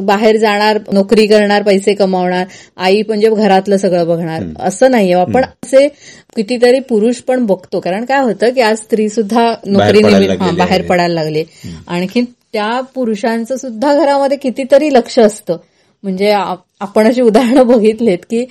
[0.00, 2.44] बाहेर जाणार नोकरी करणार पैसे कमावणार
[2.76, 4.42] आई म्हणजे घरातलं सगळं बघणार.
[4.60, 5.14] असं नाहीये.
[5.14, 5.86] आपण असे
[6.36, 7.80] कितीतरी पुरुष पण बघतो.
[7.80, 10.82] कारण काय होतं की आज स्त्री सुद्धा नोकरी बाहेर.
[10.82, 11.44] पडायला लागले.
[11.88, 12.20] आणखी
[12.54, 15.56] त्या पुरुषांचं सुद्धा घरामध्ये कितीतरी लक्ष असतं.
[16.04, 18.44] म्हणजे आपण अशी उदाहरणं बघितलेत की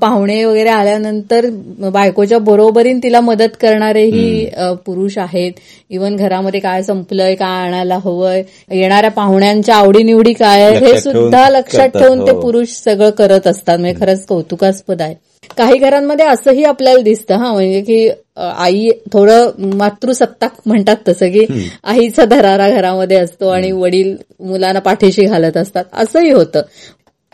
[0.00, 1.46] पाहुणे वगैरे आल्यानंतर
[1.92, 4.46] बायकोच्या बरोबरीन तिला मदत करणारेही
[4.86, 5.52] पुरुष आहेत.
[5.90, 12.26] इवन घरामध्ये काय संपलंय काय आणायला हवंय येणाऱ्या पाहुण्यांच्या आवडीनिवडी काय हे सुद्धा लक्षात ठेवून
[12.26, 12.40] ते हो.
[12.40, 13.78] पुरुष सगळं करत असतात.
[13.78, 15.14] म्हणजे खरंच कौतुकास्पद आहे.
[15.58, 21.44] काही घरांमध्ये असंही आपल्याला दिसतं हा म्हणजे की आई थोडं मातृसत्ताक म्हणतात तसं की
[21.84, 25.84] आईचा धरारा घरामध्ये असतो आणि वडील मुलांना पाठीशी घालत असतात.
[25.92, 26.62] असंही होतं.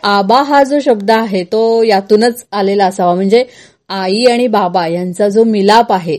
[0.03, 3.15] आबा हा जो शब्द आहे तो यातूनच आलेला असावा.
[3.15, 3.45] म्हणजे
[3.89, 6.17] आई आणि बाबा यांचा जो मिलाप आहे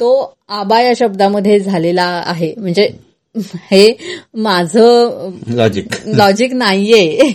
[0.00, 0.10] तो
[0.50, 2.54] आबा या शब्दामध्ये झालेला आहे.
[2.58, 2.88] म्हणजे
[3.70, 3.96] हे
[4.34, 7.32] माझं लॉजिक लॉजिक नाहीये.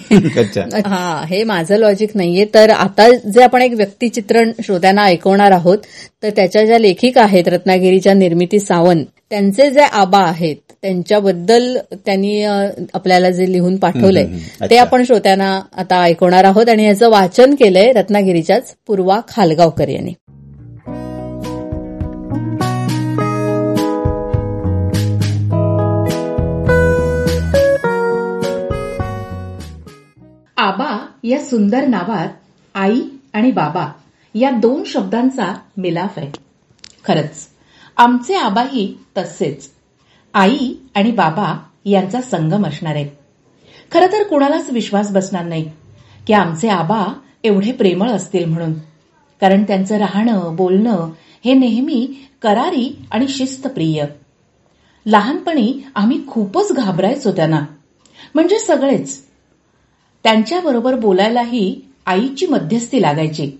[0.86, 2.46] हा हे माझं लॉजिक नाहीये.
[2.54, 5.78] तर आता जे आपण एक व्यक्तिचित्रण श्रोत्यांना ऐकवणार आहोत
[6.24, 12.44] तर त्याच्या ज्या लेखिका आहेत रत्नागिरीच्या निर्मिती सावंत त्यांचे जे आबा आहेत त्यांच्याबद्दल त्यांनी
[12.94, 14.26] आपल्याला जे लिहून पाठवलंय.
[14.70, 14.78] ते.
[14.78, 16.70] आपण श्रोत्यांना आता ऐकवणार आहोत.
[16.70, 20.14] आणि याचं वाचन केलंय रत्नागिरीच्याच पूर्वा खालगावकर यांनी.
[30.64, 32.28] आबा या सुंदर नावात
[32.76, 33.02] आई
[33.34, 33.92] आणि बाबा
[34.36, 36.32] या दोन शब्दांचा मिलाफ आहे.
[37.08, 37.48] खरंच
[37.98, 39.70] आमचे आबाही तसेच.
[40.34, 43.10] आई आणि बाबा यांचा संगम असणार आहे.
[43.92, 45.72] खरं तर कुणालाच विश्वास बसणार नाही
[46.28, 48.74] की आमचे आबा एवढे प्रेमळ असतील म्हणून.
[49.42, 51.10] कारण त्यांचं राहणं बोलणं
[51.46, 54.06] हे नेहमी करारी आणि शिस्तप्रिय.
[55.06, 57.62] लहानपणी आम्ही खूपच घाबरायचो त्यांना.
[58.36, 59.33] म्हणजे सगळेच.
[60.24, 63.52] त्यांच्याबरोबर बोलायलाही आईची मध्यस्थी लागायची.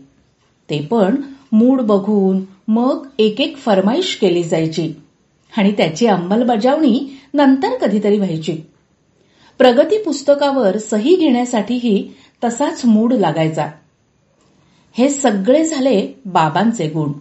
[0.70, 1.22] ते पण
[1.52, 4.94] मूड बघून मग एक एक फरमाईश केली जायची
[5.58, 8.58] आणि त्याची अंमलबजावणी नंतर कधीतरी व्हायची.
[9.58, 12.12] प्रगती पुस्तकावर सही घेण्यासाठीही
[12.44, 13.68] तसाच मूड लागायचा.
[14.94, 17.12] हे सगळे झाले बाबांचे गुण.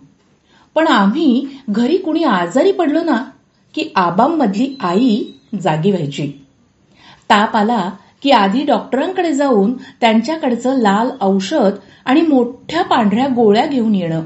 [0.75, 3.25] पण आम्ही घरी कुणी आजारी पडलो ना
[3.75, 5.25] की आबांमधली आई
[5.61, 6.33] जागी व्हायची.
[7.31, 7.91] ताप आला
[8.23, 11.71] की आधी डॉक्टरांकडे जाऊन त्यांच्याकडचं लाल औषध
[12.05, 14.23] आणि मोठ्या पांढऱ्या गोळ्या घेऊन येणं.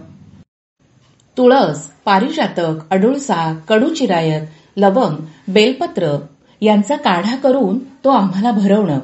[1.37, 4.43] तुळस पारिजातक अडुळसा कडूचिरायत
[4.77, 5.17] लवंग
[5.53, 6.19] बेलपत्र
[6.61, 8.99] यांचा काढा करून तो आम्हाला भरवणं.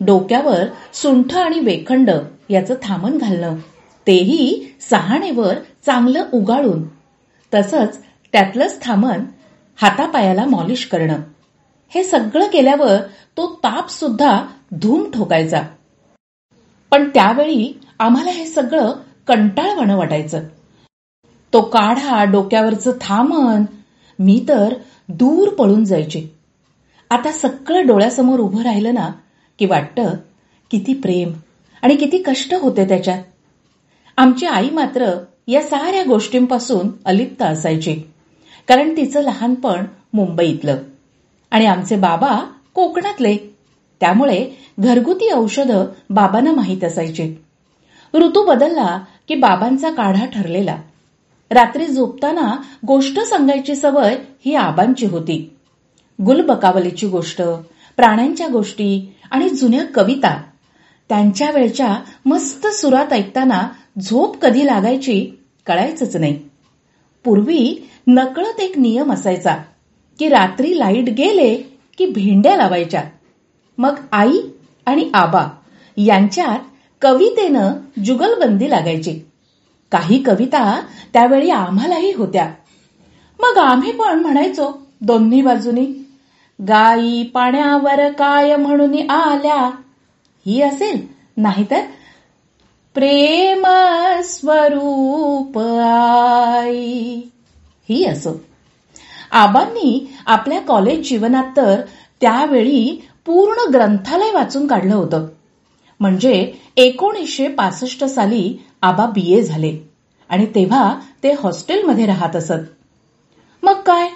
[0.00, 0.64] डोक्यावर
[0.94, 2.10] सुंठ आणि वेखंड
[2.50, 3.56] याचं थामण घालणं.
[4.06, 5.54] तेही सहाणेवर
[5.86, 6.82] चांगलं उगाळून.
[7.54, 7.98] तसंच
[8.32, 9.24] त्यातलंच थामण
[9.82, 11.18] हातापायाला मॉलिश करणं.
[11.88, 12.96] हे सगळं केल्यावर
[13.36, 15.62] तो ताप सुद्धा धूम ठोकायचा.
[16.90, 18.92] पण त्यावेळी आम्हाला हे सगळं
[19.26, 20.40] कंटाळवाणं वाटायचं.
[21.52, 23.64] तो काढा डोक्यावरचं थांबन
[24.18, 24.74] मी तर
[25.08, 26.36] दूर पळून जायचे.
[27.10, 29.10] आता सगळं डोळ्यासमोर उभं राहिलं ना
[29.58, 30.10] की वाटतं
[30.70, 31.32] किती प्रेम
[31.82, 33.22] आणि किती कष्ट होते त्याच्यात.
[34.16, 38.02] आमची आई मात्र या साऱ्या गोष्टींपासून अलिप्त असायची.
[38.68, 40.78] कारण तिचं लहानपण मुंबईतलं.
[41.50, 42.40] आणि आमचे बाबा
[42.74, 43.36] कोकणातले.
[44.00, 44.46] त्यामुळे
[44.78, 47.34] घरगुती औषधं बाबांना माहीत असायची.
[48.14, 50.76] ऋतू बदलला की बाबांचा काढा ठरलेला.
[51.50, 52.56] रात्री झोपताना
[52.86, 54.16] गोष्ट सांगायची सवय
[54.46, 55.50] ही आबांची होती.
[56.26, 57.42] गुलबकावलीची गोष्ट
[57.96, 60.42] प्राण्यांच्या गोष्टी आणि जुन्या कविता.
[61.08, 61.96] त्यांच्या वेळच्या
[62.26, 63.68] मस्त सुरात ऐकताना
[64.00, 65.30] झोप कधी लागायची
[65.66, 66.38] कळायचंच नाही.
[67.24, 69.56] पूर्वी नकळत एक नियम असायचा
[70.18, 73.02] की रात्री लाइट गेले की भेंड्या लावायच्या.
[73.78, 74.38] मग आई
[74.86, 75.46] आणि आबा
[75.96, 76.58] यांच्यात
[77.02, 77.72] कवितेनं
[78.04, 79.20] जुगलबंदी लागायची.
[79.90, 80.80] काही कविता
[81.12, 82.54] त्यावेळी आम्हालाही होत्या.
[83.38, 85.86] मग आम्ही पण म्हणायचो दोन्ही बाजूनी
[86.68, 89.70] गाई पाण्यावर काय म्हणून आल्या?
[90.46, 91.80] ही असेल नाहीतर
[92.94, 93.66] प्रेम
[94.24, 95.58] स्वरूप
[96.58, 97.20] आई.
[97.88, 98.40] ही असो.
[99.34, 101.80] आबांनी आपल्या कॉलेज जीवनात तर
[102.20, 105.26] त्यावेळी पूर्ण ग्रंथालय वाचून काढलं होतं.
[106.00, 109.78] म्हणजे एकोणीसशे पासष्ट साली आबा बीए झाले.
[110.28, 112.64] आणि तेव्हा ते हॉस्टेलमध्ये राहत असत.
[113.62, 114.08] मग काय?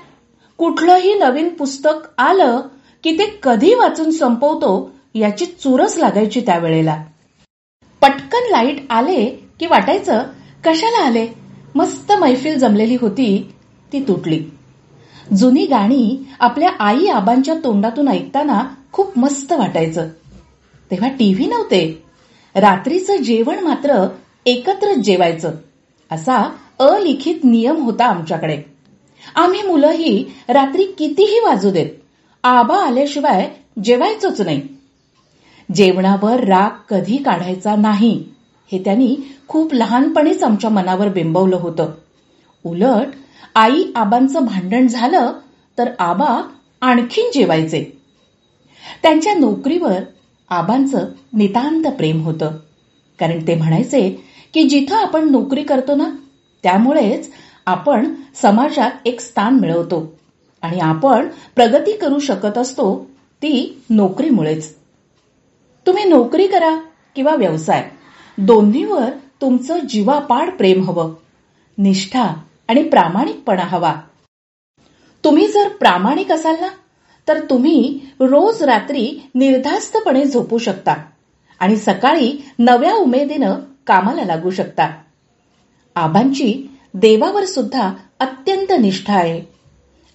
[0.59, 2.61] कुठलंही नवीन पुस्तक आलं
[3.05, 7.03] की ते कधी वाचून संपवतो याची चुरस लागायची त्यावेळेला.
[8.01, 9.25] पटकन लाइट आले
[9.61, 10.23] की वाटायचं
[10.64, 11.27] कशाला आले?
[11.75, 13.55] मस्त मैफिल जमलेली होती
[13.93, 14.45] ती तुटली.
[15.37, 18.62] जुनी गाणी आपल्या आई आबांच्या तोंडातून ऐकताना
[18.93, 20.09] खूप मस्त वाटायचं.
[20.91, 22.03] तेव्हा टीव्ही नव्हते.
[22.55, 24.07] रात्रीचं जेवण मात्र
[24.47, 25.51] एकत्रच जेवायचं.
[26.11, 26.37] असा
[26.81, 28.62] अलिखित नियम होता आमच्याकडे.
[29.35, 31.91] आम्ही मुलंही रात्री कितीही वाजू देत
[32.45, 33.51] आबा आल्याशिवाय
[33.85, 34.62] जेवायचोच नाही.
[35.74, 38.24] जेवणावर राग कधी काढायचा नाही
[38.72, 39.16] हे त्यांनी
[39.49, 41.91] खूप लहानपणीच आमच्या मनावर बिंबवलं होतं.
[42.67, 43.07] उलट
[43.55, 45.33] आई आबांचं भांडण झालं
[45.79, 46.49] तर आबा
[46.81, 48.03] आणखीन जेवायचे.
[49.03, 50.01] त्यांच्या नोकरीवर
[50.49, 52.51] आबांचं नितांत प्रेम होतं.
[53.19, 54.11] कारण ते म्हणायचे
[54.55, 56.11] की जिथं आपण नोकरी करतो ना
[56.63, 57.33] त्यामुळेच
[57.67, 60.19] आपण समाजात एक स्थान मिळवतो.
[60.63, 63.11] आणि आपण प्रगती करू शकत असतो
[63.43, 64.75] ती नोकरीमुळेच.
[65.87, 66.77] तुम्ही नोकरी करा
[67.17, 67.91] किंवा व्यवसाय
[68.39, 71.15] दोन्हीवर तुमचं जीवापाड प्रेम हवं.
[71.79, 72.35] निष्ठा
[72.69, 73.95] आणि प्रामाणिकपणा हवा.
[75.25, 76.69] तुम्ही जर प्रामाणिक असाल ना
[77.29, 80.95] तर तुम्ही रोज रात्री निर्धास्तपणे झोपू शकता
[81.61, 83.55] आणि सकाळी नव्या उमेदीनं
[83.87, 84.91] कामाला लागू शकता.
[85.97, 89.43] आबांची देवावर सुद्धा अत्यंत निष्ठा आहे.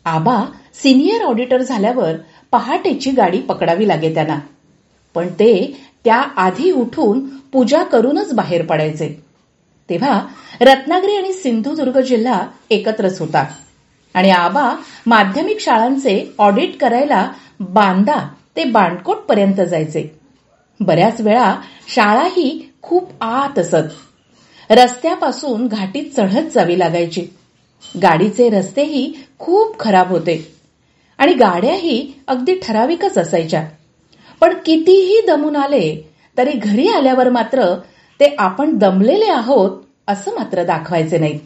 [0.06, 2.14] आबा सिनियर ऑडिटर झाल्यावर
[2.52, 4.40] पहाटेची गाडी पकडावी लागे त्यांना.
[5.16, 9.33] पण ते त्या आधी उठून पूजा करूनच बाहेर पडायचे.
[9.90, 10.26] तेव्हा
[10.62, 13.46] रत्नागिरी आणि सिंधुदुर्ग जिल्हा एकत्रच होता.
[14.14, 14.76] आणि आबा
[15.06, 20.20] माध्यमिक शाळांचे ऑडिट करायला बांदा ते बाणकोट पर्यंत जायचे.
[20.80, 21.56] बऱ्याच वेळा
[21.88, 23.76] शाळाही खूप आत असत.
[24.70, 27.28] रस्त्यापासून घाटीत चढत जावी लागायची.
[28.04, 30.56] गाडीचे रस्तेही खूप खराब होते.
[31.18, 33.68] आणि गाड्याही अगदी ठराविकच असायच्या.
[34.42, 37.80] पण कितीही दमून आले तरी घरी आल्यावर मात्र
[38.20, 41.40] ते आपण दमलेले आहोत असं मात्र दाखवायचे नाही.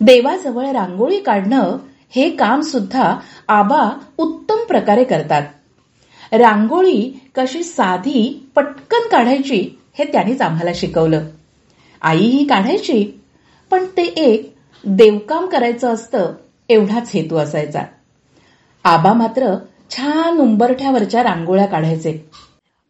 [0.00, 1.76] देवाजवळ रांगोळी काढणं
[2.10, 5.42] हे काम सुद्धा आबा उत्तम प्रकारे करतात.
[6.32, 11.24] रांगोळी कशी साधी पटकन काढायची हे त्यांनीच आम्हाला शिकवलं.
[12.02, 13.20] आईही काढायची
[13.70, 16.32] पण ते एक देवकाम करायचं असतं
[16.68, 17.82] एवढाच हेतू असायचा.
[18.84, 19.54] आबा मात्र
[19.90, 22.30] छान उंबरठ्यावरच्या रांगोळ्या काढायचे.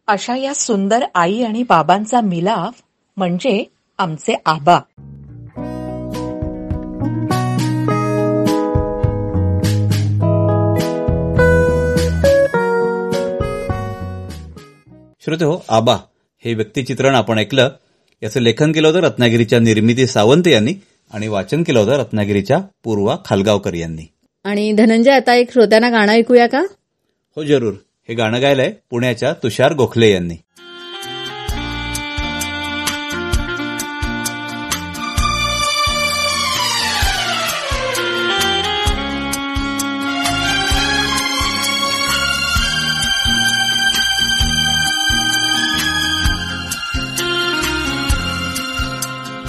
[0.07, 2.81] अशा या सुंदर आई आणि बाबांचा मिलाफ
[3.17, 4.79] म्हणजे आमचे आबा.
[15.23, 15.97] श्रोते हो आबा
[16.45, 17.69] हे व्यक्तिचित्रण आपण ऐकलं.
[18.23, 20.73] याचं लेखन केलं होतं रत्नागिरीच्या निर्मिती सावंत यांनी
[21.13, 24.11] आणि वाचन केलं होतं रत्नागिरीच्या पूर्वा खालगावकर यांनी.
[24.43, 26.63] आणि धनंजय आता एक श्रोत्यांना गाणं ऐकूया का?
[27.35, 27.73] हो जरूर.
[28.09, 30.35] हे गाणं गायलंय पुण्याच्या तुषार गोखले यांनी.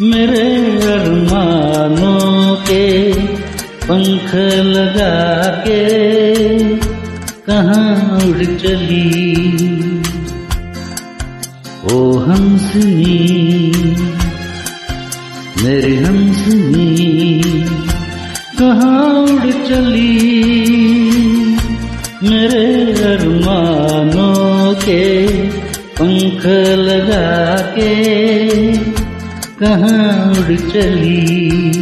[0.02, 0.46] मेरे
[0.92, 3.14] अरमानों के
[3.88, 4.36] पंख
[4.76, 5.16] लगा
[5.66, 5.84] के
[7.48, 9.04] कहाँ उड़ चली।
[11.94, 13.20] ओ हंसनी
[15.64, 17.42] मेरी हंसनी
[18.60, 20.71] कहाँ उड़ चली।
[27.78, 27.92] के
[29.62, 31.81] कहाँ उड़ चली?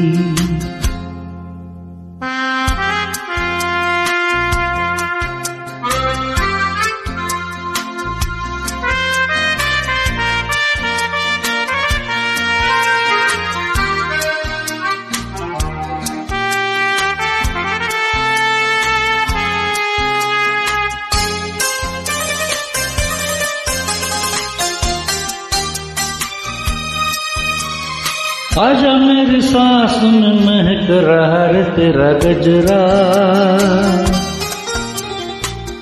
[28.60, 32.80] आजा मेरी सांस में महक रहा रे तेरा गजरा।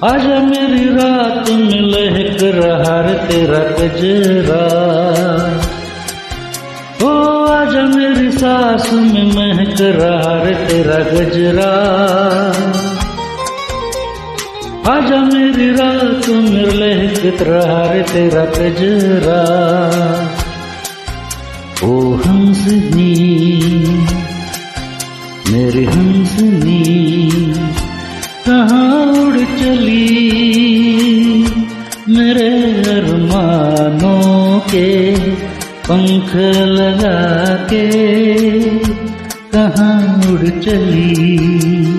[0.08, 4.64] आजा मेरी रात में लहक रहा रे तेरा गजरा।
[7.08, 11.74] ओ, आजा मेरी सांस में महक रहा रे तेरा गजरा।
[14.94, 19.68] आजा मेरी रात में लहक रहा रे तेरा कजरा
[21.84, 23.14] ओ हंसनी
[25.52, 26.82] मेरे हंसनी
[28.48, 30.08] कहाँ उड़ चली?
[32.10, 32.50] मेरे
[32.96, 34.90] अरमानों के
[35.90, 36.36] पंख
[36.80, 37.20] लगा
[37.74, 37.86] के
[39.54, 41.97] कहाँ उड़ चली?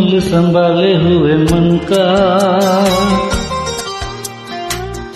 [0.00, 2.06] में संभाले हुए मन का।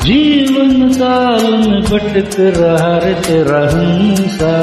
[0.04, 4.62] जीवन काल में भटक रहा रे तेरा हंसा।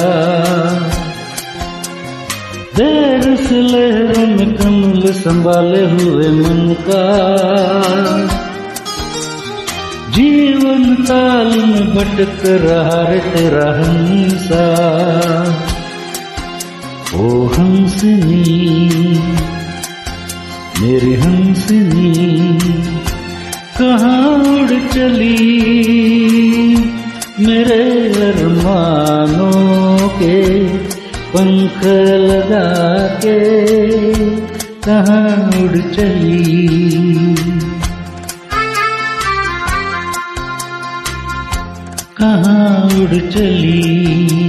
[2.76, 7.06] देर से लहरों में कमल संभाले हुए मन का।
[10.12, 14.66] जीवन काल में भटक रहा रे तेरा हंसा।
[17.16, 18.95] ओ हंसनी
[20.86, 22.12] मेरी हंसनी
[23.78, 25.38] कहाँ उड़ चली?
[27.48, 27.80] मेरे
[28.28, 30.38] अरमानों के
[31.34, 31.84] पंख
[32.30, 32.68] लगा
[33.26, 33.40] के
[34.86, 35.34] कहाँ
[35.64, 37.36] उड़ चली?
[42.20, 44.45] कहाँ उड़ चली?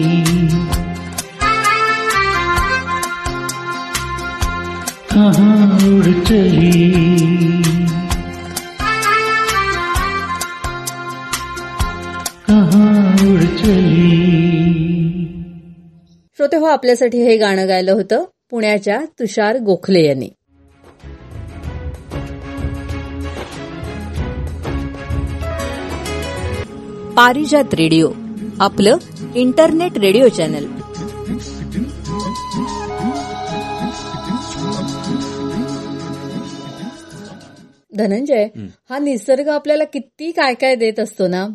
[16.67, 20.29] श्रोते हो आपल्यासाठी हे गाणं गायलं होतं पुण्याच्या तुषार गोखले यांनी.
[27.17, 28.11] पारिजात रेडिओ
[28.61, 28.97] आपलं
[29.35, 30.67] इंटरनेट रेडिओ चॅनल.
[37.97, 38.47] धनंजय
[38.91, 41.47] हा निसर्ग आपल्याला किती काय काय देत असतो ना?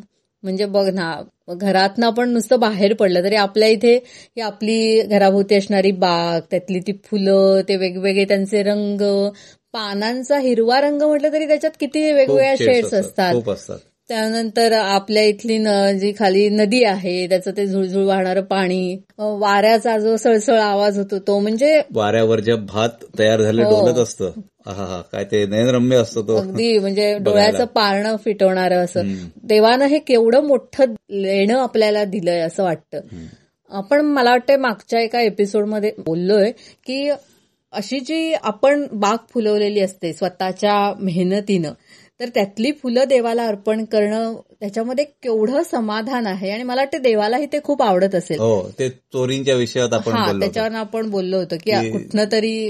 [0.43, 5.91] म्हणजे बघ ना घरातनं आपण नुसतं बाहेर पडलं तरी आपल्या इथे ही आपली घराभोवती असणारी
[5.91, 9.29] बाग त्यातली ती फुलं ते वेगवेगळे त्यांचे रंग
[9.73, 13.33] पानांचा हिरवा रंग म्हटलं तरी त्याच्यात किती वेगवेगळ्या शेड्स असतात.
[14.11, 15.57] त्यानंतर आपल्या इथली
[15.99, 21.37] जी खाली नदी आहे त्याचं ते झुळझुळ वाहणारं पाणी वाऱ्याचा जो सळसळ आवाज होतो तो
[21.39, 23.69] म्हणजे वाऱ्यावर जे भात तयार झाले हो.
[23.71, 24.31] डोलत असतं
[24.67, 27.13] हा काय ते नयनरम्य असतो तो अगदी म्हणजे.
[27.19, 29.13] डोळ्याचं पारणं फिटवणारं असं.
[29.43, 33.07] देवानं हे केवढं मोठं लेणं आपल्याला दिलंय असं वाटतं
[33.71, 36.51] आपण मला वाटतं मागच्या एका एपिसोडमध्ये बोललोय
[36.85, 37.09] की
[37.73, 41.73] अशी जी आपण बाग फुलवलेली असते स्वतःच्या मेहनतीनं
[42.21, 46.49] तर त्यातली फुलं देवाला अर्पण करणं त्याच्यामध्ये केवढं समाधान आहे.
[46.49, 48.39] आणि मला वाटतं देवालाही ते खूप आवडत असेल.
[48.39, 50.31] हो ते चोरींच्या विषयात आपण हा.
[50.31, 52.69] त्याच्यावर आपण बोललो होतो की कुठनं तरी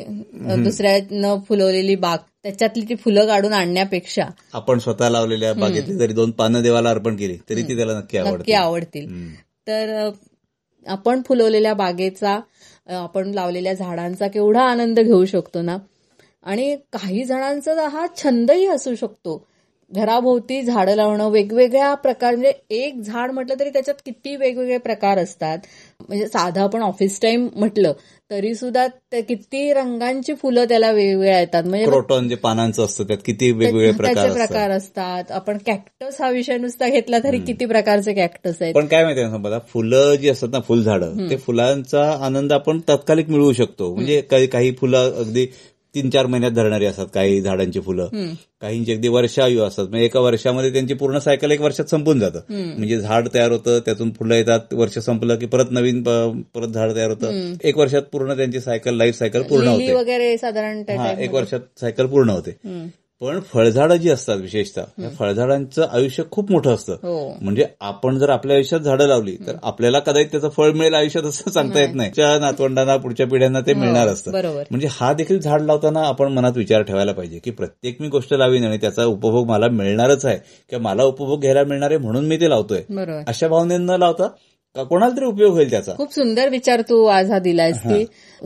[0.64, 4.26] दुसऱ्यानं फुलवलेली बाग त्याच्यातली ती फुलं काढून आणण्यापेक्षा.
[4.54, 8.28] आपण स्वतः लावलेल्या बागेतली जरी दोन पानं देवाला अर्पण केली तरी ती त्याला नक्की नक्की
[8.30, 9.36] आवडते आवडतील
[9.68, 10.10] तर
[10.86, 12.40] आपण फुलवलेल्या बागेचा
[12.90, 15.78] आपण लावलेल्या झाडांचा केवढा आनंद घेऊ शकतो ना?
[16.44, 19.44] आणि काही जणांचा हा छंदही असू शकतो.
[19.92, 25.58] घराभोवती झाडं लावणं वेगवेगळ्या प्रकार म्हणजे एक झाड म्हटलं तरी त्याच्यात किती वेगवेगळे प्रकार असतात.
[26.00, 27.94] म्हणजे साधं आपण ऑफिस टाइम म्हटलं
[28.32, 31.64] तरी सुद्धा ते किती रंगांची फुलं त्याला वेगवेगळ्या येतात.
[31.64, 35.32] म्हणजे क्रोटॉन जे पानांचं असतं त्यात किती वेगवेगळे प्रकार प्रकार असतात.
[35.32, 38.74] आपण कॅक्टस हा विषय नुसता घेतला तरी किती प्रकारचे कॅक्टस आहेत.
[38.74, 43.30] पण काय माहितीये ना बघा फुलं जी असतात ना फुलझाडं ते फुलांचा आनंद आपण तात्कालिक
[43.30, 43.94] मिळवू शकतो.
[43.94, 45.48] म्हणजे काही काही फुलं अगदी
[45.96, 47.08] तीन चार महिन्यात धरणारी असतात.
[47.14, 48.08] काही झाडांची फुलं
[48.62, 49.88] काहींची अगदी वर्षायू असतात.
[49.90, 52.40] म्हणजे एका वर्षामध्ये त्यांची पूर्ण सायकल एक वर्षात संपून जातं.
[52.50, 56.04] म्हणजे झाड तयार होतं त्यातून फुलं येतात वर्ष संपलं की परत नवीन
[56.54, 57.54] परत झाड तयार होतं.
[57.64, 59.94] एक वर्षात पूर्ण त्यांची सायकल लाईफ सायकल पूर्ण होते.
[59.94, 61.34] वगैरे साधारण हा एक.
[61.34, 62.58] वर्षात सायकल पूर्ण होते.
[63.22, 66.94] पण फळझाडं जी असतात विशेषतः या फळझाडांचं आयुष्य खूप मोठं असतं.
[66.94, 67.34] हो.
[67.42, 71.52] म्हणजे आपण जर आपल्या आयुष्यात झाडं लावली तर आपल्याला कदाचित त्याचं फळ मिळेल आयुष्यात असं
[71.52, 72.12] सांगता येत नाही.
[72.16, 74.48] त्या नातवंडांना पुढच्या पिढ्यांना ते मिळणार असतं.
[74.48, 74.54] हो.
[74.72, 78.64] म्हणजे हा देखील झाड लावताना आपण मनात विचार ठेवायला पाहिजे की प्रत्येक मी गोष्ट लावीन
[78.64, 80.38] आणि त्याचा उपभोग मला मिळणारच आहे
[80.70, 82.82] किंवा मला उपभोग घ्यायला मिळणार आहे म्हणून मी ते लावतोय.
[83.28, 84.28] अशा भावनेनं लावता
[84.76, 85.94] कोणाला तरी उपयोग होईल त्याचा.
[85.98, 88.06] खूप सुंदर विचार तू आज हा दिलायस की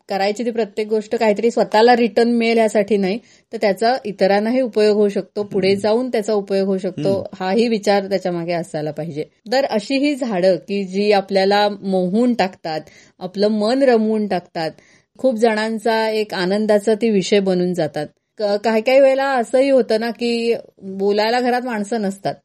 [0.09, 3.17] करायची ती प्रत्येक गोष्ट काहीतरी स्वतःला रिटर्न मिळेल यासाठी नाही
[3.53, 8.53] तर त्याचा इतरांनाही उपयोग होऊ शकतो पुढे जाऊन त्याचा उपयोग होऊ शकतो हाही विचार त्याच्यामागे
[8.53, 9.23] असायला पाहिजे.
[9.51, 12.82] तर अशी ही झाडं की जी आपल्याला मोहून टाकतात
[13.19, 14.71] आपलं मन रमवून टाकतात
[15.17, 18.07] खूप जणांचा एक आनंदाचा ती विषय बनून जातात.
[18.39, 22.36] काही काही वेळेला असंही होतं ना की बोलायला घरात माणसं नसतात.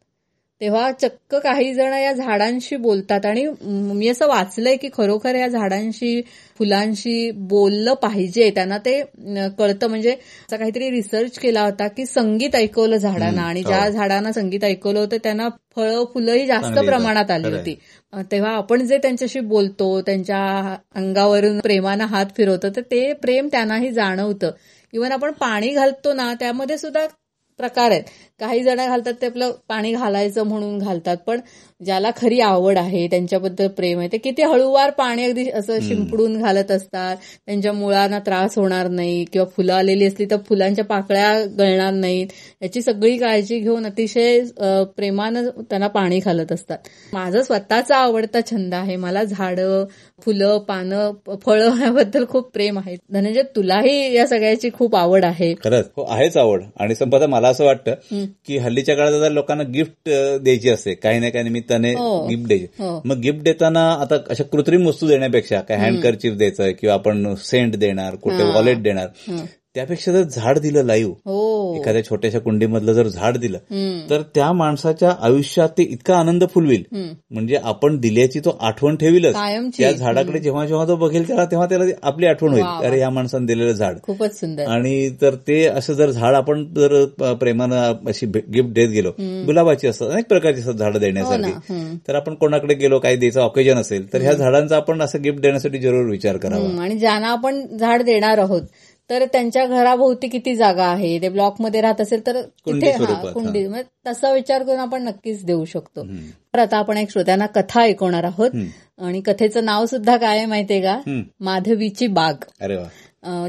[0.61, 3.27] तेव्हा चक्क काही जण या झाडांशी बोलतात.
[3.27, 6.23] आणि म- असं वाचलंय की खरोखर या झाडांशी
[6.59, 8.51] फुलांशी बोललं पाहिजे.
[8.51, 9.03] त्यांना ते
[9.59, 9.87] कळतं.
[9.87, 13.43] म्हणजे असा काहीतरी रिसर्च केला होता की संगीत ऐकवलं झाडांना.
[13.43, 16.67] आणि ज्या झाडांना संगीत ऐकवलं होतं त्यांना फळं फुलंही जास्त.
[16.87, 17.47] प्रमाणात आली.
[17.59, 17.79] होती.
[18.33, 24.51] तेव्हा आपण जे त्यांच्याशी बोलतो त्यांच्या अंगावरून प्रेमानं हात फिरवतो तर ते प्रेम त्यांनाही जाणवतं.
[24.93, 27.07] इव्हन आपण पाणी घालतो ना त्यामध्ये सुद्धा
[27.59, 28.03] प्रकार आहेत.
[28.41, 31.41] काही जण घालतात ते आपलं पाणी घालायचं म्हणून घालतात पण
[31.81, 36.71] ज्याला खरी आवड आहे त्यांच्याबद्दल प्रेम आहे ते किती हळूवार पाणी अगदी असं शिंपडून घालत
[36.71, 37.17] असतात
[37.47, 42.29] त्यांच्या मुळांना त्रास होणार नाही किंवा फुलं आलेली असली तर फुलांच्या पाकळ्या गळणार नाहीत
[42.63, 44.41] याची सगळी काळजी घेऊन अतिशय
[44.97, 46.79] प्रेमानं त्यांना पाणी घालत असतात.
[47.13, 49.85] माझं स्वतःचा आवडता छंद आहे मला झाडं
[50.25, 52.97] फुलं पानं फळं याबद्दल खूप प्रेम आहे.
[53.13, 55.53] धनंजय तुलाही या सगळ्याची खूप आवड आहे.
[55.65, 56.63] खरंच हो आहेच आवड.
[56.81, 60.09] आणि संपदा मला असं वाटतं की हल्लीच्या काळात आता लोकांना गिफ्ट
[60.43, 62.27] द्यायची असते काही ना काही निमित्ताने हो.
[62.29, 63.01] गिफ्ट द्यायची हो.
[63.05, 68.15] मग गिफ्ट देताना आता अशा कृत्रिम वस्तू देण्यापेक्षा काय हँडकरचीफ द्यायचं किंवा आपण सेंट देणार
[68.17, 68.43] कुठे.
[68.45, 69.09] वॉलेट देणार
[69.75, 71.75] त्यापेक्षा जर झाड दिलं लाईव्ह हो.
[71.77, 73.59] एखाद्या छोट्याशा कुंडीमधलं जर झाड दिलं.
[74.11, 76.83] तर त्या माणसाच्या आयुष्यात ते इतका आनंद फुलविल.
[77.31, 79.35] म्हणजे आपण दिल्याची तो आठवण ठेवीलच.
[79.79, 82.65] त्या झाडाकडे जेव्हा जेव्हा तो बघेल त्याला तेव्हा त्याला आपली आठवण होईल.
[82.87, 83.99] अरे या माणसानं दिलेलं झाड.
[84.03, 84.65] खूपच सुंदर.
[84.67, 87.05] आणि तर ते असं जर झाड आपण जर
[87.35, 89.11] प्रेमानं अशी गिफ्ट देत गेलो
[89.47, 91.97] गुलाबाची असतात अनेक प्रकारची असतात झाडं हो देण्यासाठी हम्म.
[92.09, 95.79] तर आपण कोणाकडे गेलो काही द्यायचं ऑकेजन असेल तर ह्या झाडांचा आपण असं गिफ्ट देण्यासाठी
[95.79, 96.83] जरूर विचार करावा.
[96.83, 98.63] आणि ज्यांना आपण झाड देणार आहोत
[99.11, 101.21] तर त्यांच्या घराभोवती किती जागा आहे?
[101.23, 103.67] ते ब्लॉकमध्ये राहत असेल तर तिथे हा कुंडी.
[104.07, 106.05] तसा विचार करून आपण नक्कीच देऊ शकतो.
[106.55, 108.51] तर आता आपण एक श्रोत्यांना कथा ऐकवणार आहोत.
[108.99, 111.01] आणि कथेचं नाव सुद्धा काय आहे माहितीये का.
[111.41, 112.35] माधवीची बाग.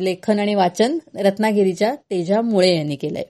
[0.01, 3.23] लेखन आणि वाचन रत्नागिरीच्या तेजा मुळे यांनी केलंय.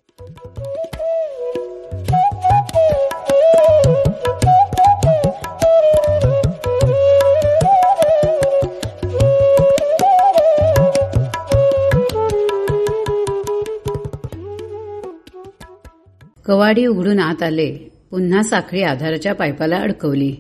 [16.45, 17.91] कवाडी उघडून आत आले.
[18.11, 20.35] पुन्हा साखळी आधाराच्या पायपाला अडकवली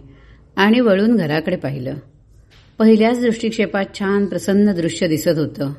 [0.55, 1.93] आणि वळून घराकडे पाहिलं.
[2.79, 5.73] पहिल्याच दृष्टिक्षेपात छान प्रसन्न दृश्य दिसत होतं.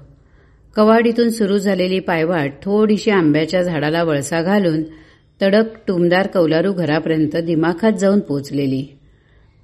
[0.77, 4.83] कवाडीतून सुरू झालेली पायवाट थोडीशी आंब्याच्या झाडाला वळसा घालून
[5.43, 8.87] तडक टुमदार कौलारू घरापर्यंत दिमाखात जाऊन पोचलेली.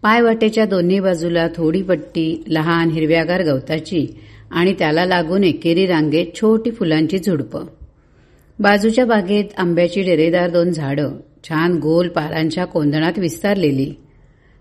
[0.02, 4.06] पायवाटेच्या दोन्ही बाजूला थोडी पट्टी लहान हिरव्यागार गवताची
[4.50, 7.64] आणि त्याला लागून एकेरी रांगेत छोटी फुलांची झुडपं.
[8.60, 11.10] बाजूच्या बागेत आंब्याची डेरेदार दोन झाडं
[11.44, 13.94] छान गोल पारांच्या कोंदणात विस्तारलेली.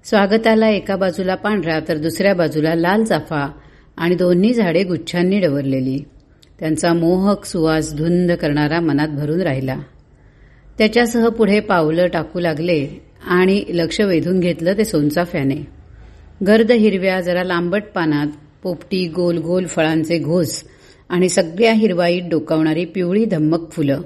[0.06, 3.52] स्वागताला एका बाजूला पांढरा तर दुसऱ्या बाजूला लाल चाफा
[3.98, 5.98] आणि दोन्ही झाडे गुच्छांनी डवरलेली.
[6.60, 9.78] त्यांचा मोहक सुवास धुंद करणारा मनात भरून राहिला.
[10.78, 12.88] त्याच्यासह पुढे पावलं टाकू लागले
[13.28, 15.68] आणि लक्ष वेधून घेतलं ते सोनचाफ्याने.
[16.48, 18.28] गर्द हिरव्या जरा लांबट पानात
[18.64, 20.64] पोपटी गोल गोल फळांचे घोस
[21.10, 24.02] आणि सगळ्या हिरवाईत डोकावणारी पिवळी धम्मक फुलं.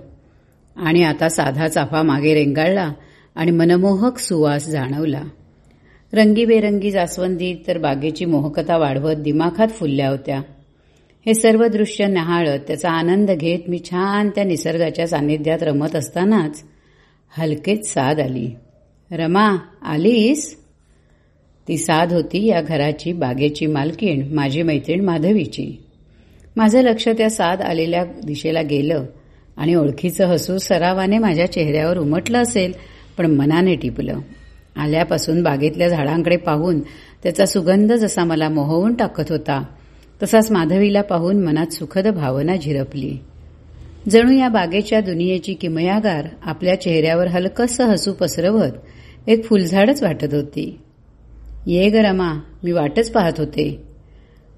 [0.76, 2.94] आणि आता साधा चाफा मागे रेंगाळला
[3.36, 5.24] आणि मनमोहक सुवास जाणवला.
[6.14, 10.42] रंगीबेरंगी जास्वंदी तर बागेची मोहकता वाढवत दिमाखात फुलल्या होत्या.
[11.26, 16.64] हे सर्व दृश्य न्याहाळत त्याचा आनंद घेत मी छान त्या निसर्गाच्या सान्निध्यात रमत असतानाच
[17.38, 18.52] हलकेच साद आली.
[19.12, 20.60] रमा आलीस?
[21.68, 25.84] ती साध होती या घराची बागेची मालकीण माझी मैत्रीण माधवीची.
[26.56, 29.06] माझं लक्ष त्या साद आलेल्या दिशेला गेलं
[29.58, 32.74] आणि ओळखीचं हसू सरावाने माझ्या चेहऱ्यावर उमटलं असेल
[33.18, 34.20] पण मनाने टिपलं.
[34.76, 36.80] आल्यापासून बागेतल्या झाडांकडे पाहून
[37.24, 39.64] त्याचा सुगंध जसा मला मोहवून टाकत होता
[40.24, 43.18] तसाच माधवीला पाहून मनात सुखद भावना झिरपली.
[44.10, 48.72] जणू या बागेच्या दुनियेची किमयागार आपल्या चेहऱ्यावर हलकसं हसू पसरवत
[49.28, 50.80] एक फुलझाडच वाटत होती.
[51.68, 53.91] ये ग रमा मी वाटच पाहत होते.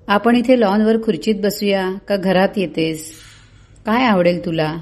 [0.08, 3.12] आपण इथे लॉनवर खुर्चीत बसूया का घरात येतेस?
[3.86, 4.78] काय आवडेल तुला?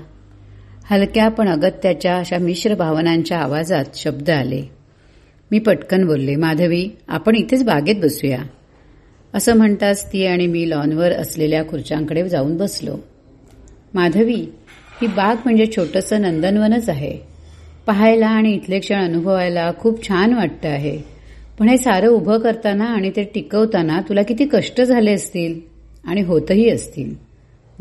[0.89, 4.63] हलक्या पण अगत्याच्या अशा मिश्र भावनांच्या आवाजात शब्द आले.
[5.51, 8.39] मी पटकन बोलले माधवी आपण इथेच बागेत बसूया.
[9.33, 12.95] असं म्हणताच ती आणि मी लॉनवर असलेल्या खुर्च्यांकडे जाऊन बसलो.
[13.93, 14.45] माधवी
[15.01, 17.17] ही बाग म्हणजे छोटंसं नंदनवनच आहे.
[17.85, 21.20] पाहायला आणि इथले क्षण अनुभवायला खूप छान वाटतं आहे.
[21.59, 25.61] पण हे सारं उभं करताना आणि ते टिकवताना तुला किती कष्ट झाले असतील
[26.03, 27.15] आणि होतही असतील.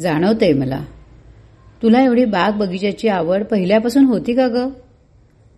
[0.01, 0.85] जाणवतंय मला.
[1.83, 4.68] तुला एवढी बाग बगीचाची आवड पहिल्यापासून होती का ग?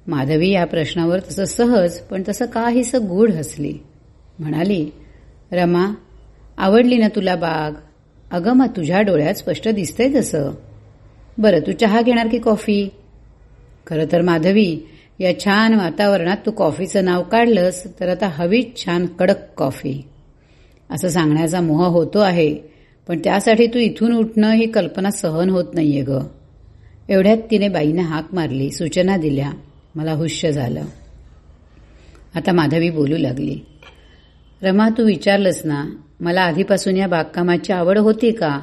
[0.06, 3.74] माधवी या प्रश्नावर तसं सहज पण तसं काहीसं गूढ हसली.
[4.38, 4.90] म्हणाली
[5.52, 5.94] रमा
[6.58, 7.72] आवडली ना तुला बाग?
[8.30, 10.50] अगं मग तुझ्या डोळ्यात स्पष्ट दिसतंय तसं.
[11.38, 12.88] बरं तू चहा घेणार की कॉफी?
[13.86, 14.80] खरं तर माधवी
[15.22, 20.04] या छान वातावरणात तू कॉफीचं नाव काढलंस तर आता हवीच छान कडक कॉफी.
[20.90, 22.54] असं सांगण्याचा मोह होतो आहे
[23.08, 26.10] पण त्यासाठी तू इथून उठणं ही कल्पना सहन होत नाहीये ग.
[27.08, 29.52] एवढ्यात तिने बाईनं हाक मारली सूचना दिल्या.
[29.94, 30.84] मला हुश्य झालं.
[32.34, 33.58] आता माधवी बोलू लागली.
[34.62, 35.84] रमा तू विचारलंस ना
[36.20, 38.60] मला आधीपासून या बागकामाची आवड होती का?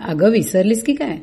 [0.00, 1.16] अगं विसरलीस की काय?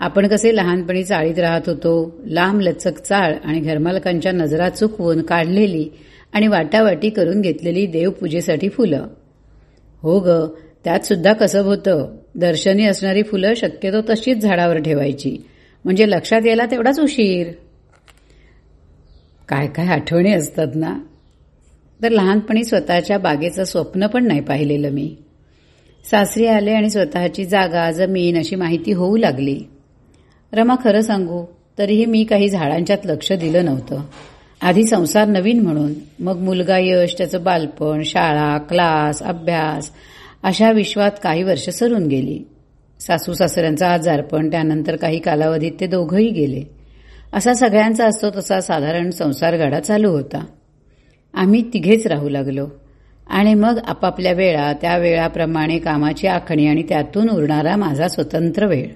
[0.00, 5.88] आपण कसे लहानपणी चाळीत राहत होतो लांब लचक चाळ आणि घरमालकांच्या नजरा चुकवून काढलेली
[6.32, 9.06] आणि वाटावाटी करून घेतलेली देवपूजेसाठी फुलं.
[10.02, 10.48] हो ग
[10.84, 12.16] त्यात सुद्धा कसब होतं.
[12.34, 15.36] दर्शनी असणारी फुलं शक्यतो तशीच झाडावर ठेवायची.
[15.84, 17.46] म्हणजे लक्षात यायला तेवढाच उशीर.
[19.48, 20.98] काय काय आठवणी असतात ना.
[22.02, 25.16] तर लहानपणी स्वतःच्या बागेचं स्वप्न पण नाही पाहिलेलं मी.
[26.10, 29.60] सासरी आले आणि स्वतःची जागा जमीन अशी माहिती होऊ लागली.
[30.52, 31.44] रमा खरं सांगू
[31.78, 34.00] तरीही मी काही झाडांच्यात लक्ष दिलं नव्हतं.
[34.62, 39.90] आधी संसार नवीन म्हणून मग मुलगा यश त्याचं बालपण शाळा क्लास अभ्यास
[40.42, 42.38] अशा विश्वात काही वर्ष सरून गेली.
[43.00, 46.62] सासू सासऱ्यांचा आजारपण त्यानंतर काही कालावधीत ते दोघंही गेले.
[47.32, 50.44] असा सगळ्यांचा असतो तसा साधारण संसारगाडा चालू होता.
[51.34, 52.66] आम्ही तिघेच राहू लागलो.
[53.26, 58.86] आणि मग आपापल्या वेळा त्या वेळाप्रमाणे कामाची आखणी आणि त्यातून उरणारा माझा स्वतंत्र वेळ.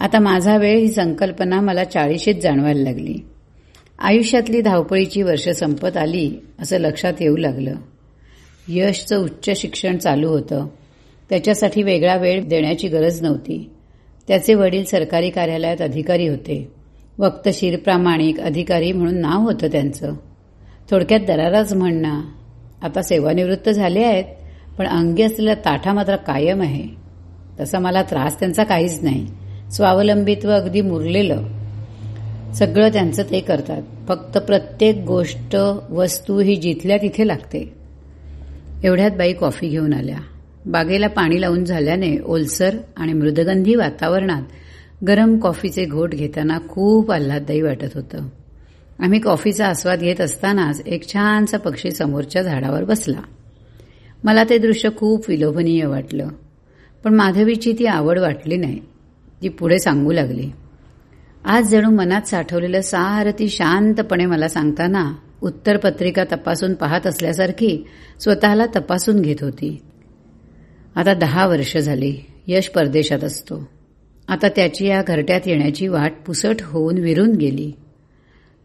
[0.00, 3.14] आता माझा वेळ ही संकल्पना मला चाळीशीत जाणवायला लागली.
[3.98, 7.74] आयुष्यातली धावपळीची वर्ष संपत आली असं लक्षात येऊ लागलं.
[8.68, 10.66] यशचं उच्च शिक्षण चालू होतं.
[11.30, 13.70] त्याच्यासाठी वेगळा वेळ देण्याची गरज नव्हती.
[14.28, 16.72] त्याचे वडील सरकारी कार्यालयात अधिकारी होते.
[17.18, 20.14] वक्तशीर प्रामाणिक अधिकारी म्हणून नाव होतं त्यांचं.
[20.90, 22.20] थोडक्यात दराराच म्हणणं
[22.82, 24.24] आता सेवानिवृत्त झाले आहेत
[24.78, 26.88] पण अंगी असलेला ताठा मात्र कायम आहे.
[27.60, 29.39] तसा मला त्रास त्यांचा काहीच नाही.
[29.70, 31.42] स्वावलंबित्व अगदी मुरलेलं.
[32.54, 33.82] सगळं त्यांचं ते करतात.
[34.08, 35.56] फक्त प्रत्येक गोष्ट
[35.90, 37.74] वस्तू ही जिथल्या तिथे लागते.
[38.84, 40.18] एवढ्यात बाई कॉफी घेऊन आल्या.
[40.66, 44.42] बागेला पाणी लावून झाल्याने ओलसर आणि मृदगंधी वातावरणात
[45.06, 48.18] गरम कॉफीचे घोट घेताना खूप आल्हाददायी वाटत होतं.
[48.98, 53.20] आम्ही कॉफीचा आस्वाद घेत असतानाच एक छानसा पक्षी समोरच्या झाडावर बसला.
[54.24, 56.28] मला ते दृश्य खूप विलोभनीय वाटलं.
[57.04, 58.89] पण माधवीची ती आवड वाटली नाही.
[59.42, 60.50] ती पुढे सांगू लागली.
[61.44, 67.84] आज जणू मनात साठवलेलं सारं ती शांतपणे मला सांगताना उत्तरपत्रिका तपासून पाहत असल्यासारखी
[68.20, 69.82] स्वतःला तपासून घेत होती.
[70.94, 72.16] आता दहा वर्ष झाली
[72.46, 73.68] यश परदेशात असतो.
[74.28, 77.72] आता त्याची या घरट्यात येण्याची वाट पुसट होऊन विरून गेली.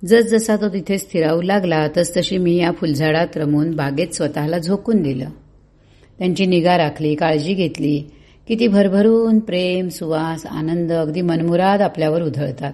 [0.06, 5.30] जसजसा तो तिथे स्थिरावू लागला तसतशी मी या फुलझाडात रमून बागेत स्वतःला झोकून दिलं.
[6.20, 8.04] त्यांची निगा राखली काळजी घेतली
[8.48, 12.74] की ती भरभरून प्रेम सुवास आनंद अगदी मनमुराद आपल्यावर उधळतात.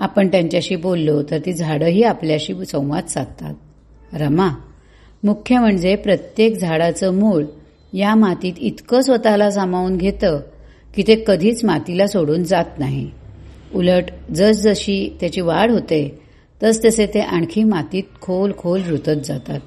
[0.00, 3.54] आपण त्यांच्याशी बोललो तर ती झाडंही आपल्याशी संवाद साधतात.
[4.12, 4.48] रमा
[5.24, 7.44] मुख्य म्हणजे प्रत्येक झाडाचं मूळ
[7.92, 10.40] या मातीत इतकं स्वतःला सामावून घेतं
[10.94, 13.10] की ते कधीच मातीला सोडून जात नाही.
[13.74, 14.04] उलट
[14.34, 16.18] जसजशी त्याची वाढ होते
[16.62, 19.60] तसतसे ते आणखी मातीत खोल खोल रुतत जातात.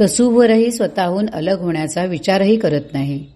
[0.00, 3.26] तसूवरही स्वतःहून अलग होण्याचा विचारही करत नाही.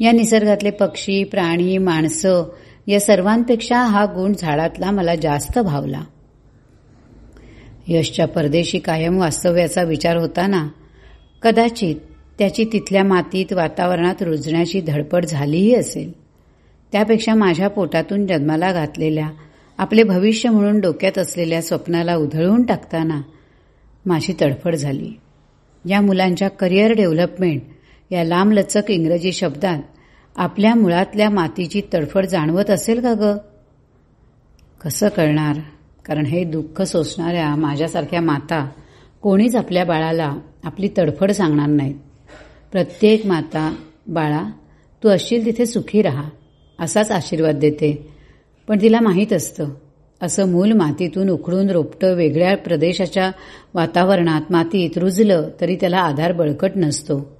[0.00, 2.44] या निसर्गातले पक्षी प्राणी माणसं
[2.86, 6.04] या सर्वांपेक्षा हा गुण झाडातला मला जास्त भावला.
[7.88, 10.68] यशच्या परदेशी कायम वास्तव्याचा विचार होताना
[11.42, 11.96] कदाचित
[12.38, 16.12] त्याची तिथल्या मातीत वातावरणात रुजण्याची धडपड झालीही असेल.
[16.92, 19.28] त्यापेक्षा माझ्या पोटातून जन्माला घातलेल्या
[19.78, 23.20] आपले भविष्य म्हणून डोक्यात असलेल्या स्वप्नाला उधळून टाकताना
[24.06, 25.12] माझी तडफड झाली.
[25.88, 27.62] या मुलांच्या करिअर डेव्हलपमेंट
[28.10, 29.78] या लांबलचक इंग्रजी शब्दात
[30.36, 33.36] आपल्या मुळातल्या मातीची तडफड जाणवत असेल का ग?
[34.84, 35.56] कसं कळणार?
[36.04, 38.68] कारण हे दुःख सोसणाऱ्या माझ्यासारख्या माता
[39.22, 41.94] कोणीच आपल्या बाळाला आपली तडफड सांगणार नाहीत
[42.72, 43.74] प्रत्येक माता
[44.06, 44.42] बाळा
[45.02, 46.28] तू असशील तिथे सुखी राहा
[46.80, 48.08] असाच आशीर्वाद देते.
[48.68, 49.68] पण तिला माहीत असतं
[50.22, 53.30] असं मूल मातीतून उखडून रोपटं वेगळ्या प्रदेशाच्या
[53.74, 57.37] वातावरणात मातीत रुजलं तरी त्याला आधार बळकट नसतो.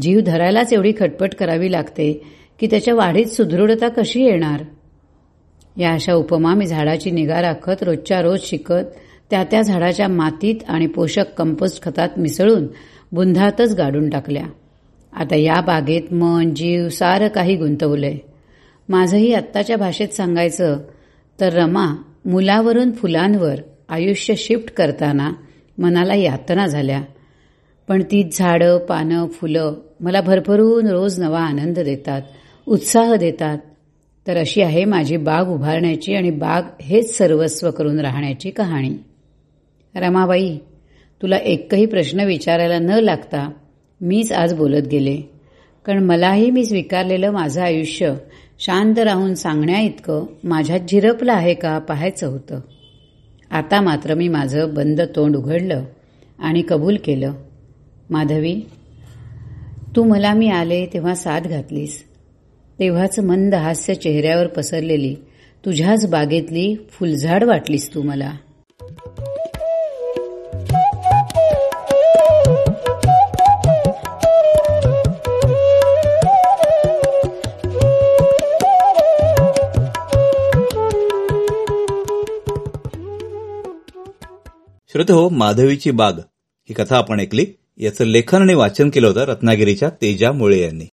[0.00, 2.22] जीव धरायलाच एवढी खटपट करावी लागते
[2.60, 4.62] की त्याच्या वाढीत सुदृढता कशी येणार?
[5.76, 8.96] या अशा उपमा मी झाडाची निगा राखत रोजच्या रोज शिकत
[9.30, 12.66] त्या त्या झाडाच्या मातीत आणि पोषक कंपोस्ट खतात मिसळून
[13.12, 14.46] बुंधातच गाडून टाकल्या.
[15.12, 18.16] आता या बागेत मन जीव सारं काही गुंतवलंय.
[18.88, 20.78] माझंही आत्ताच्या भाषेत सांगायचं
[21.40, 23.54] तर रमा मुलावरून फुलांवर
[23.88, 25.32] आयुष्य शिफ्ट करताना
[25.78, 27.02] मनाला यातना झाल्या.
[27.90, 32.22] पण ती झाडं पानं फुलं मला भरभरून रोज नवा आनंद देतात
[32.66, 33.58] उत्साह देतात.
[34.26, 38.90] तर अशी आहे माझी बाग उभारण्याची आणि बाग हेच सर्वस्व करून राहण्याची कहाणी.
[39.94, 40.58] रमाबाई
[41.22, 43.50] तुला एकही प्रश्न विचारायला न लागता
[44.00, 45.16] मीच आज बोलत गेले.
[45.84, 48.14] कारण मलाही मी स्वीकारलेलं माझं आयुष्य
[48.60, 52.60] शांत राहून सांगण्या इतकं माझ्यात झिरपलं आहे का पाहायचं होतं.
[53.50, 55.84] आता मात्र मी माझं बंद तोंड उघडलं
[56.38, 57.32] आणि कबूल केलं.
[58.10, 58.60] माधवी
[59.96, 62.04] तू मला मी आले तेव्हा साथ घातलीस.
[62.78, 65.14] तेव्हाच मंद हास्य चेहऱ्यावर पसरलेली
[65.64, 68.32] तुझ्याच बागेतली फुलझाड वाटलीस तू मला.
[84.92, 86.12] श्रोते हो माधवीची बाग.
[86.68, 87.46] ही कथा आपण ऐकली.
[87.82, 90.84] याचं लेखन आणि वाचन केलं होतं रत्नागिरीच्या तेजा मुळे यांनी.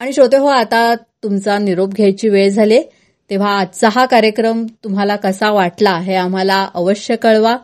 [0.00, 2.82] आणि श्रोते हो आता तुमचा निरोप घ्यायची वेळ झाली.
[3.30, 7.56] तेव्हा आजचा हा कार्यक्रम तुम्हाला कसा वाटला हे आम्हाला अवश्य कळवा.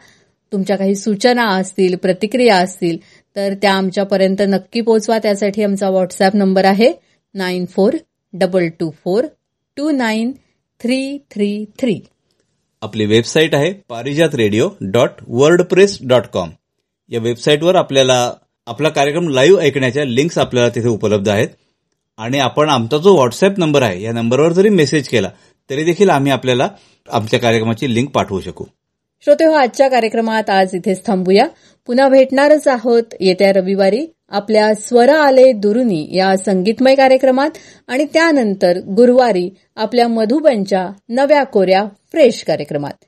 [0.52, 2.96] तुमच्या काही सूचना असतील प्रतिक्रिया असतील
[3.36, 5.18] तर त्या आमच्यापर्यंत नक्की पोचवा.
[5.18, 6.92] त्यासाठी आमचा व्हॉट्सअप नंबर आहे
[7.34, 7.96] nine four
[8.32, 9.24] double two four
[9.76, 10.32] two nine
[10.80, 11.98] three three three.
[12.82, 15.22] आपली वेबसाईट आहे Parijat radio dot
[15.62, 16.50] WordPress dot com
[17.10, 18.32] या वेबसाईटवर आपल्याला
[18.66, 21.48] आपला कार्यक्रम लाईव्ह ऐकण्याच्या लिंक्स आपल्याला तिथे उपलब्ध आहेत.
[22.18, 25.30] आणि आपण आमचा जो व्हॉट्सअप नंबर आहे या नंबरवर जरी मेसेज केला
[25.70, 26.68] तरी देखील आम्ही आपल्याला
[27.08, 28.64] आमच्या कार्यक्रमाची लिंक पाठवू शकू.
[29.24, 31.46] श्रोते हो आजच्या कार्यक्रमात आज इथेच थांबूया.
[31.86, 37.50] पुन्हा भेटणारच आहोत येत्या रविवारी आपल्या स्वर आले दुरुनी या संगीतमय कार्यक्रमात
[37.88, 43.04] आणि त्यानंतर गुरुवारी आपल्या मधुबनच्या नव्या कोऱ्या फ्रेश कार्यक्रमात.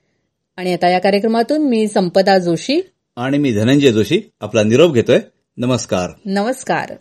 [0.56, 2.80] आणि आता या कार्यक्रमातून मी संपदा जोशी
[3.16, 5.18] आणि मी धनंजय जोशी आपला निरोप घेतोय.
[5.56, 6.10] नमस्कार.
[6.26, 6.92] नमस्कार.